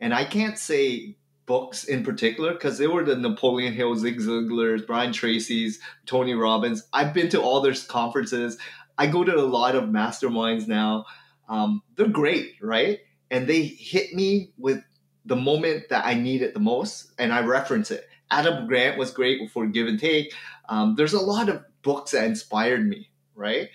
[0.00, 1.16] And I can't say
[1.48, 6.86] books in particular because they were the Napoleon Hill, Zig Ziglars, Brian Tracy's, Tony Robbins.
[6.92, 8.58] I've been to all their conferences.
[8.98, 11.06] I go to a lot of masterminds now.
[11.48, 13.00] Um, they're great, right?
[13.30, 14.84] And they hit me with
[15.24, 18.06] the moment that I need it the most, and I reference it.
[18.30, 20.34] Adam Grant was great for Give and Take.
[20.68, 23.68] Um, there's a lot of books that inspired me, right?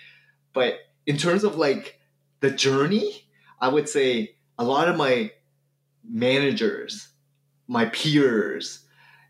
[0.53, 1.99] But in terms of like
[2.39, 3.27] the journey,
[3.59, 5.31] I would say a lot of my
[6.07, 7.12] managers,
[7.73, 8.85] my peers,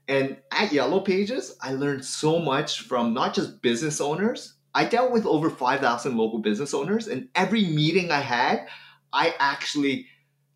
[0.07, 4.55] And at Yellow Pages, I learned so much from not just business owners.
[4.75, 8.67] I dealt with over 5,000 local business owners, and every meeting I had,
[9.13, 10.07] I actually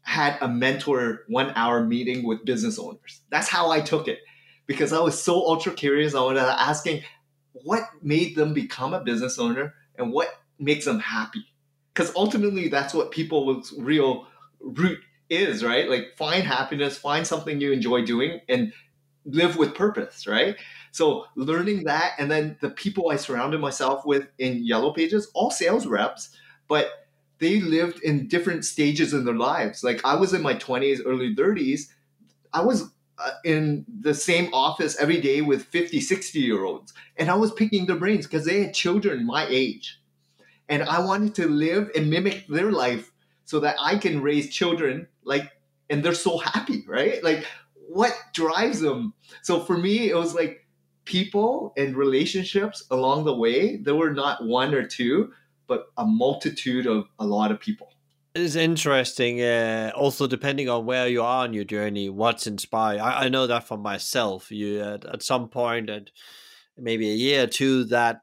[0.01, 3.21] had a mentor one hour meeting with business owners.
[3.29, 4.19] That's how I took it
[4.65, 6.15] because I was so ultra curious.
[6.15, 7.03] I was asking
[7.51, 10.29] what made them become a business owner and what
[10.59, 11.45] makes them happy.
[11.93, 14.27] Because ultimately, that's what people's real
[14.59, 14.99] root
[15.29, 15.89] is, right?
[15.89, 18.73] Like find happiness, find something you enjoy doing, and
[19.25, 20.55] live with purpose, right?
[20.91, 25.51] So learning that, and then the people I surrounded myself with in Yellow Pages, all
[25.51, 26.35] sales reps,
[26.67, 27.07] but
[27.39, 29.83] they lived in different stages in their lives.
[29.83, 31.89] Like I was in my 20s, early 30s.
[32.53, 36.93] I was uh, in the same office every day with 50, 60 year olds.
[37.17, 39.99] And I was picking their brains because they had children my age.
[40.69, 43.11] And I wanted to live and mimic their life
[43.45, 45.51] so that I can raise children like,
[45.89, 47.23] and they're so happy, right?
[47.23, 49.13] Like, what drives them?
[49.43, 50.65] So for me, it was like
[51.05, 53.77] people and relationships along the way.
[53.77, 55.31] There were not one or two,
[55.67, 57.93] but a multitude of a lot of people.
[58.35, 59.41] It's interesting.
[59.41, 62.99] Uh, also, depending on where you are on your journey, what's inspired.
[62.99, 64.51] I, I know that for myself.
[64.51, 66.11] You at, at some point, at
[66.77, 68.21] maybe a year or two, that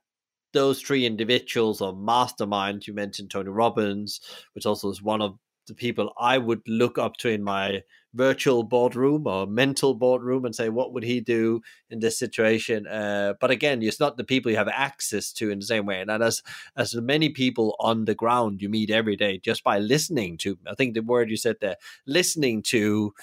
[0.52, 2.86] those three individuals or masterminds.
[2.86, 4.20] You mentioned Tony Robbins,
[4.55, 5.36] which also is one of
[5.66, 7.82] the people I would look up to in my
[8.14, 11.60] virtual boardroom or mental boardroom and say, what would he do
[11.90, 12.86] in this situation?
[12.86, 16.00] Uh, but again, it's not the people you have access to in the same way.
[16.00, 16.42] And as
[16.76, 20.74] as many people on the ground you meet every day just by listening to, I
[20.74, 23.14] think the word you said there, listening to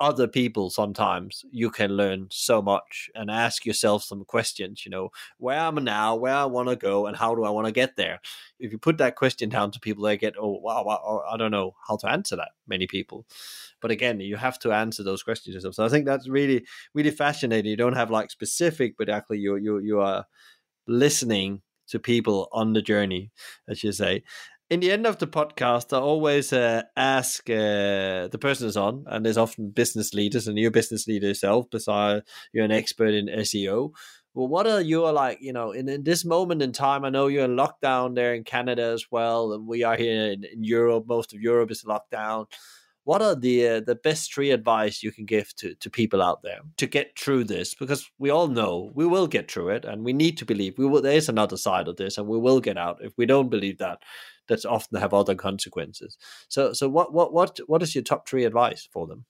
[0.00, 5.10] other people sometimes you can learn so much and ask yourself some questions you know
[5.38, 6.16] where am i now?
[6.16, 7.06] Where i want to go?
[7.06, 8.20] And how do i want to get there?
[8.60, 11.36] If you put that question down to people they get oh wow, wow oh, i
[11.36, 13.26] don't know how to answer that many people.
[13.80, 15.74] But again you have to answer those questions yourself.
[15.74, 17.70] So i think that's really really fascinating.
[17.70, 20.24] You don't have like specific but actually you you you are
[20.86, 23.30] listening to people on the journey
[23.68, 24.22] as you say
[24.70, 29.04] in the end of the podcast, I always uh, ask uh, the person is on,
[29.06, 33.14] and there's often business leaders, and you're a business leader yourself, besides you're an expert
[33.14, 33.92] in SEO.
[34.34, 37.04] Well, what are your like, you know, in, in this moment in time?
[37.04, 40.44] I know you're in lockdown there in Canada as well, and we are here in,
[40.44, 41.06] in Europe.
[41.08, 42.46] Most of Europe is locked down.
[43.04, 46.42] What are the uh, the best three advice you can give to, to people out
[46.42, 47.74] there to get through this?
[47.74, 50.84] Because we all know we will get through it, and we need to believe we
[50.84, 51.00] will.
[51.00, 52.98] There is another side of this, and we will get out.
[53.00, 54.02] If we don't believe that,
[54.48, 56.18] that often have other consequences.
[56.48, 59.24] So, so what, what, what, what is your top three advice for them?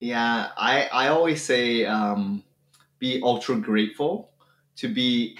[0.00, 2.42] Yeah, I, I always say um,
[2.98, 4.32] be ultra grateful
[4.76, 5.38] to be,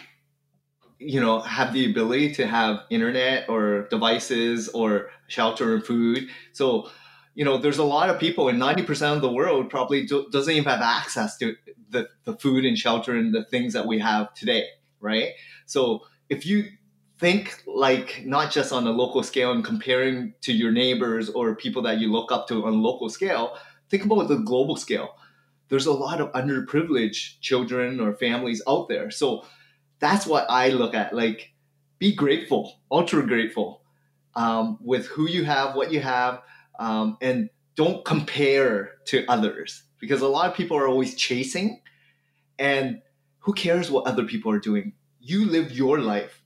[0.98, 6.28] you know, have the ability to have internet or devices or shelter and food.
[6.52, 6.88] So,
[7.34, 10.52] you know, there's a lot of people, and 90% of the world probably do, doesn't
[10.52, 11.56] even have access to
[11.88, 14.66] the, the food and shelter and the things that we have today,
[15.00, 15.30] right?
[15.66, 16.66] So, if you
[17.18, 21.82] think like not just on a local scale and comparing to your neighbors or people
[21.82, 23.56] that you look up to on local scale
[23.90, 25.16] think about the global scale.
[25.68, 29.10] There's a lot of underprivileged children or families out there.
[29.10, 29.44] So
[30.00, 31.52] that's what i look at like
[32.00, 33.82] be grateful ultra grateful
[34.34, 36.42] um, with who you have what you have
[36.80, 41.80] um, and don't compare to others because a lot of people are always chasing
[42.58, 43.00] and
[43.38, 44.92] who cares what other people are doing?
[45.20, 46.41] You live your life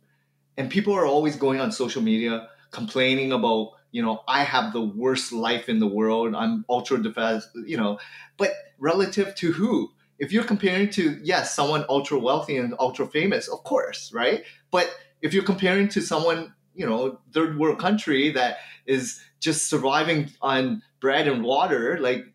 [0.57, 4.83] and people are always going on social media complaining about you know i have the
[4.83, 6.35] worst life in the world.
[6.35, 7.99] I'm ultra depressed you know.
[8.37, 9.93] But relative to who?
[10.19, 14.45] If you're comparing to yes someone ultra wealthy and ultra famous of course right?
[14.71, 14.91] But
[15.23, 20.83] if you're comparing to someone you know third world country that is just surviving on
[21.01, 22.27] bread and water like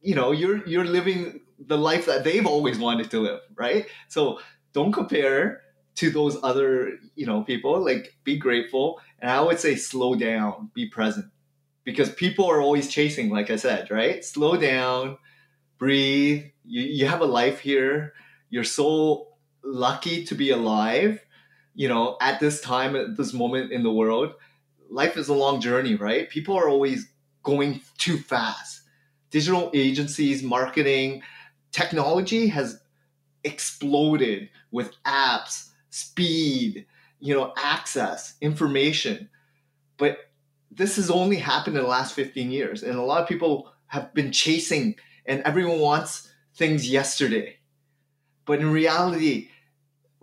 [0.00, 3.86] you know you're you're living the life that they've always wanted to live right?
[4.08, 4.40] So
[4.72, 5.62] don't compare
[5.96, 9.00] to those other you know people like be grateful.
[9.20, 11.26] And i would say slow down be present.
[11.84, 14.24] Because people are always chasing like i said right?
[14.24, 15.18] Slow down
[15.78, 16.44] breathe.
[16.64, 18.14] You, you have a life here.
[18.50, 19.28] You're so
[19.62, 21.20] lucky to be alive
[21.74, 24.32] you know at this time at this moment in the world.
[24.88, 26.28] Life is a long journey right?
[26.30, 27.08] People are always
[27.42, 28.82] going too fast.
[29.30, 31.22] Digital agencies marketing
[31.72, 32.80] technology has
[33.44, 36.86] exploded with apps speed,
[37.20, 39.30] you know, access, information.
[39.96, 40.18] But
[40.70, 42.82] this has only happened in the last 15 years.
[42.82, 47.56] And a lot of people have been chasing, and everyone wants things yesterday.
[48.44, 49.48] But in reality,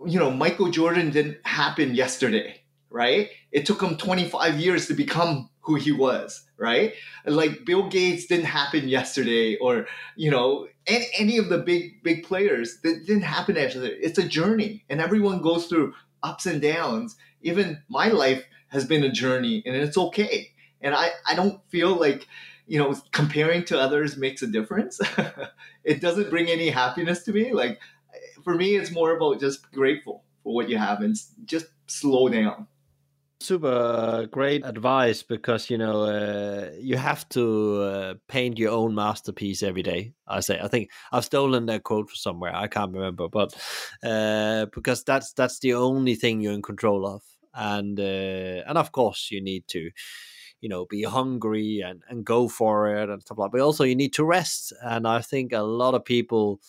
[0.06, 2.60] you know, Michael Jordan didn't happen yesterday,
[2.90, 3.30] right?
[3.54, 6.92] It took him 25 years to become who he was, right?
[7.24, 9.86] Like Bill Gates didn't happen yesterday, or
[10.16, 13.94] you know, any, any of the big big players that didn't happen yesterday.
[14.00, 15.94] It's a journey, and everyone goes through
[16.24, 17.16] ups and downs.
[17.42, 20.50] Even my life has been a journey, and it's okay.
[20.80, 22.26] And I I don't feel like
[22.66, 25.00] you know comparing to others makes a difference.
[25.84, 27.52] it doesn't bring any happiness to me.
[27.52, 27.78] Like
[28.42, 32.66] for me, it's more about just grateful for what you have and just slow down
[33.44, 39.62] super great advice because you know uh, you have to uh, paint your own masterpiece
[39.62, 40.58] every day i say.
[40.60, 43.54] I think i've stolen that quote from somewhere i can't remember but
[44.02, 47.22] uh, because that's that's the only thing you're in control of.
[47.56, 49.90] And uh, and of course you need to
[50.60, 53.84] you know be hungry and and go for it and stuff like that but also
[53.84, 54.72] you need to rest.
[54.82, 56.60] And i think a lot of people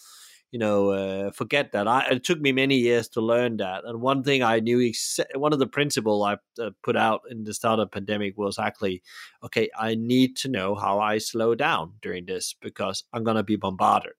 [0.52, 1.88] you know, uh, forget that.
[1.88, 3.84] I, it took me many years to learn that.
[3.86, 4.92] And one thing I knew,
[5.36, 9.04] one of the principle I uh, put out in the start of pandemic was actually,
[9.44, 13.44] okay, I need to know how I slow down during this because I'm going to
[13.44, 14.14] be bombarded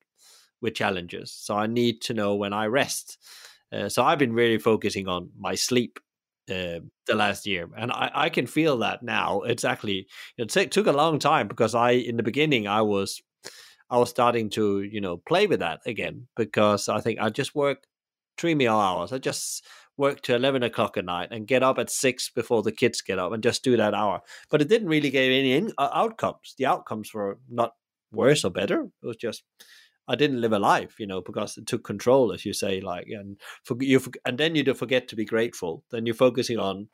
[0.60, 1.32] with challenges.
[1.32, 3.18] So I need to know when I rest.
[3.72, 5.98] Uh, so I've been really focusing on my sleep
[6.50, 9.40] uh, the last year, and I, I can feel that now.
[9.40, 10.06] It's actually
[10.38, 13.20] it t- took a long time because I in the beginning I was
[13.90, 17.54] I was starting to, you know, play with that again because I think I just
[17.54, 17.84] work
[18.36, 19.12] three meal hours.
[19.12, 19.64] I just
[19.96, 23.18] work to 11 o'clock at night and get up at six before the kids get
[23.18, 24.20] up and just do that hour.
[24.50, 26.54] But it didn't really give any in- uh, outcomes.
[26.58, 27.72] The outcomes were not
[28.12, 28.82] worse or better.
[28.82, 29.44] It was just,
[30.08, 33.06] I didn't live a life, you know, because it took control, as you say, like,
[33.08, 35.84] and for, you, and then you do forget to be grateful.
[35.90, 36.88] Then you're focusing on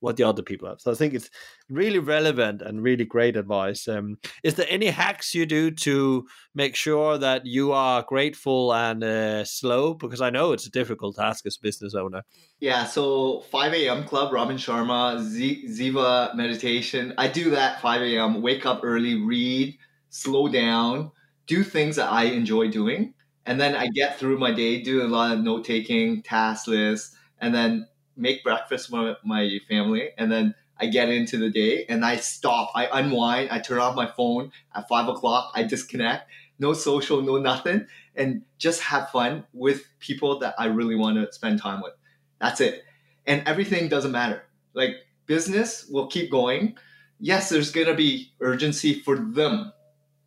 [0.00, 0.80] what the other people have.
[0.80, 1.30] So I think it's
[1.68, 3.86] really relevant and really great advice.
[3.86, 9.04] Um, is there any hacks you do to make sure that you are grateful and
[9.04, 9.94] uh, slow?
[9.94, 12.22] Because I know it's a difficult task as a business owner.
[12.60, 14.04] Yeah, so 5 a.m.
[14.04, 17.14] club, Robin Sharma, Z- Ziva meditation.
[17.16, 18.42] I do that 5 a.m.
[18.42, 19.78] Wake up early, read,
[20.08, 21.10] slow down,
[21.46, 23.14] do things that I enjoy doing.
[23.46, 27.16] And then I get through my day, do a lot of note taking, task lists,
[27.40, 27.86] and then
[28.20, 32.72] make breakfast with my family, and then I get into the day and I stop.
[32.74, 33.50] I unwind.
[33.50, 35.52] I turn off my phone at five o'clock.
[35.54, 36.28] I disconnect.
[36.58, 41.32] No social, no nothing, and just have fun with people that I really want to
[41.32, 41.94] spend time with.
[42.38, 42.84] That's it.
[43.26, 44.42] And everything doesn't matter.
[44.74, 44.96] Like
[45.26, 46.76] business will keep going.
[47.18, 49.72] Yes, there's gonna be urgency for them,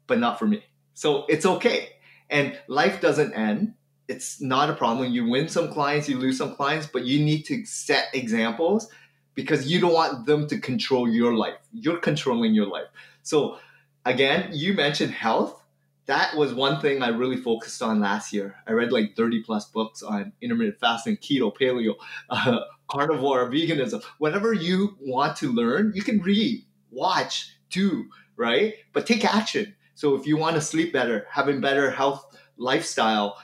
[0.08, 0.64] but not for me.
[0.94, 1.89] So it's okay.
[2.30, 3.76] And life doesn't end
[4.14, 5.11] it's not a problem.
[5.11, 8.88] You win some clients, you lose some clients, but you need to set examples
[9.34, 11.57] because you don't want them to control your life.
[11.74, 12.88] You're controlling your life.
[13.24, 13.57] So,
[14.05, 15.59] again, you mentioned health.
[16.05, 18.55] That was one thing I really focused on last year.
[18.68, 21.95] I read like 30 plus books on intermittent fasting, keto, paleo,
[22.30, 24.03] uh, carnivore, veganism.
[24.20, 28.05] Whatever you want to learn, you can read, watch, do,
[28.36, 28.76] right?
[28.91, 29.74] But take action.
[29.95, 32.26] So, if you want to sleep better, having better health
[32.57, 33.38] lifestyle,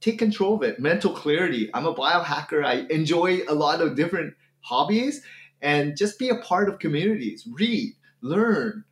[0.00, 0.78] take control of it.
[0.78, 1.70] Mental clarity.
[1.74, 2.64] I'm a biohacker.
[2.64, 5.22] I enjoy a lot of different hobbies
[5.62, 7.46] and just be a part of communities.
[7.50, 8.84] Read, learn,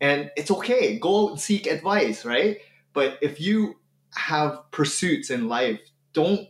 [0.00, 0.98] and it's okay.
[0.98, 2.58] Go out and seek advice, right?
[2.92, 3.76] But if you
[4.14, 5.80] have pursuits in life,
[6.12, 6.48] don't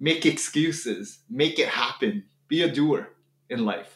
[0.00, 1.20] make excuses.
[1.30, 2.24] Make it happen.
[2.48, 3.10] Be a doer
[3.48, 3.93] in life.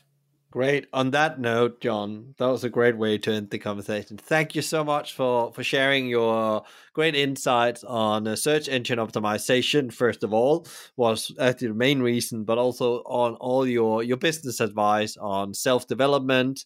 [0.51, 0.87] Great.
[0.95, 4.17] On that note, John, that was a great way to end the conversation.
[4.17, 6.63] Thank you so much for for sharing your
[6.95, 9.93] great insights on uh, search engine optimization.
[9.93, 14.61] First of all, was actually the main reason, but also on all your your business
[14.61, 16.65] advice on self development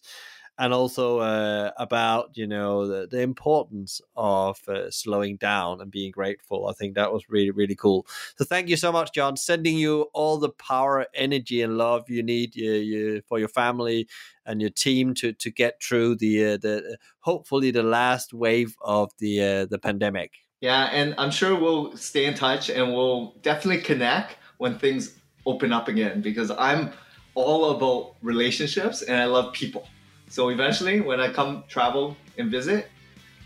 [0.59, 6.11] and also uh, about you know the, the importance of uh, slowing down and being
[6.11, 6.67] grateful.
[6.67, 8.05] I think that was really really cool.
[8.37, 9.35] So thank you so much, John.
[9.37, 14.07] Sending you all the power, energy, and love you need you, you, for your family
[14.45, 19.11] and your team to to get through the uh, the hopefully the last wave of
[19.19, 20.33] the uh, the pandemic.
[20.61, 25.73] Yeah, and I'm sure we'll stay in touch and we'll definitely connect when things open
[25.73, 26.93] up again because I'm
[27.35, 29.87] all about relationships and I love people.
[30.33, 32.89] So eventually, when I come travel and visit,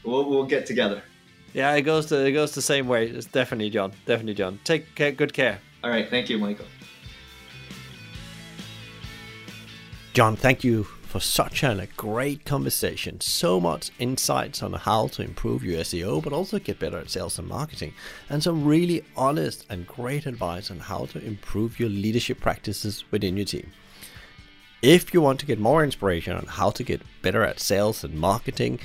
[0.06, 1.04] we'll, we'll get together.
[1.52, 3.10] Yeah, it goes to it goes the same way.
[3.10, 3.92] It's definitely John.
[4.06, 4.58] Definitely John.
[4.64, 5.60] Take care, good care.
[5.84, 6.66] All right, thank you, Michael.
[10.14, 13.20] John, thank you for such a great conversation.
[13.20, 17.38] So much insights on how to improve your SEO, but also get better at sales
[17.38, 17.96] and marketing,
[18.30, 23.36] and some really honest and great advice on how to improve your leadership practices within
[23.36, 23.74] your team.
[24.82, 28.13] If you want to get more inspiration on how to get better at sales and
[28.13, 28.80] marketing,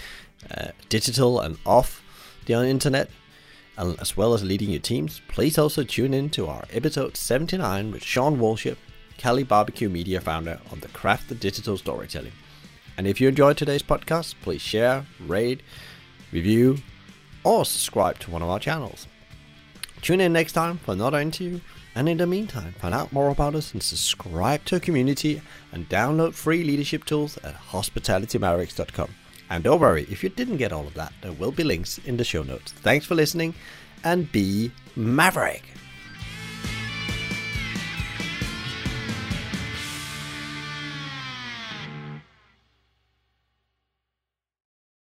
[0.50, 2.02] uh, digital and off
[2.46, 3.10] the internet,
[3.76, 8.02] as well as leading your teams, please also tune in to our episode 79 with
[8.02, 8.76] Shawn Walchef
[9.18, 12.32] Cali Barbecue Media founder on the craft of digital storytelling.
[12.96, 15.62] And if you enjoyed today's podcast, please share, rate,
[16.32, 16.78] review,
[17.44, 19.06] or subscribe to one of our channels.
[20.00, 21.60] Tune in next time for another interview,
[21.94, 25.88] and in the meantime, find out more about us and subscribe to our community and
[25.88, 29.10] download free leadership tools at hospitalitymavericks.com.
[29.50, 32.16] And don't worry, if you didn't get all of that, there will be links in
[32.16, 32.72] the show notes.
[32.72, 33.54] Thanks for listening
[34.04, 35.71] and be Maverick.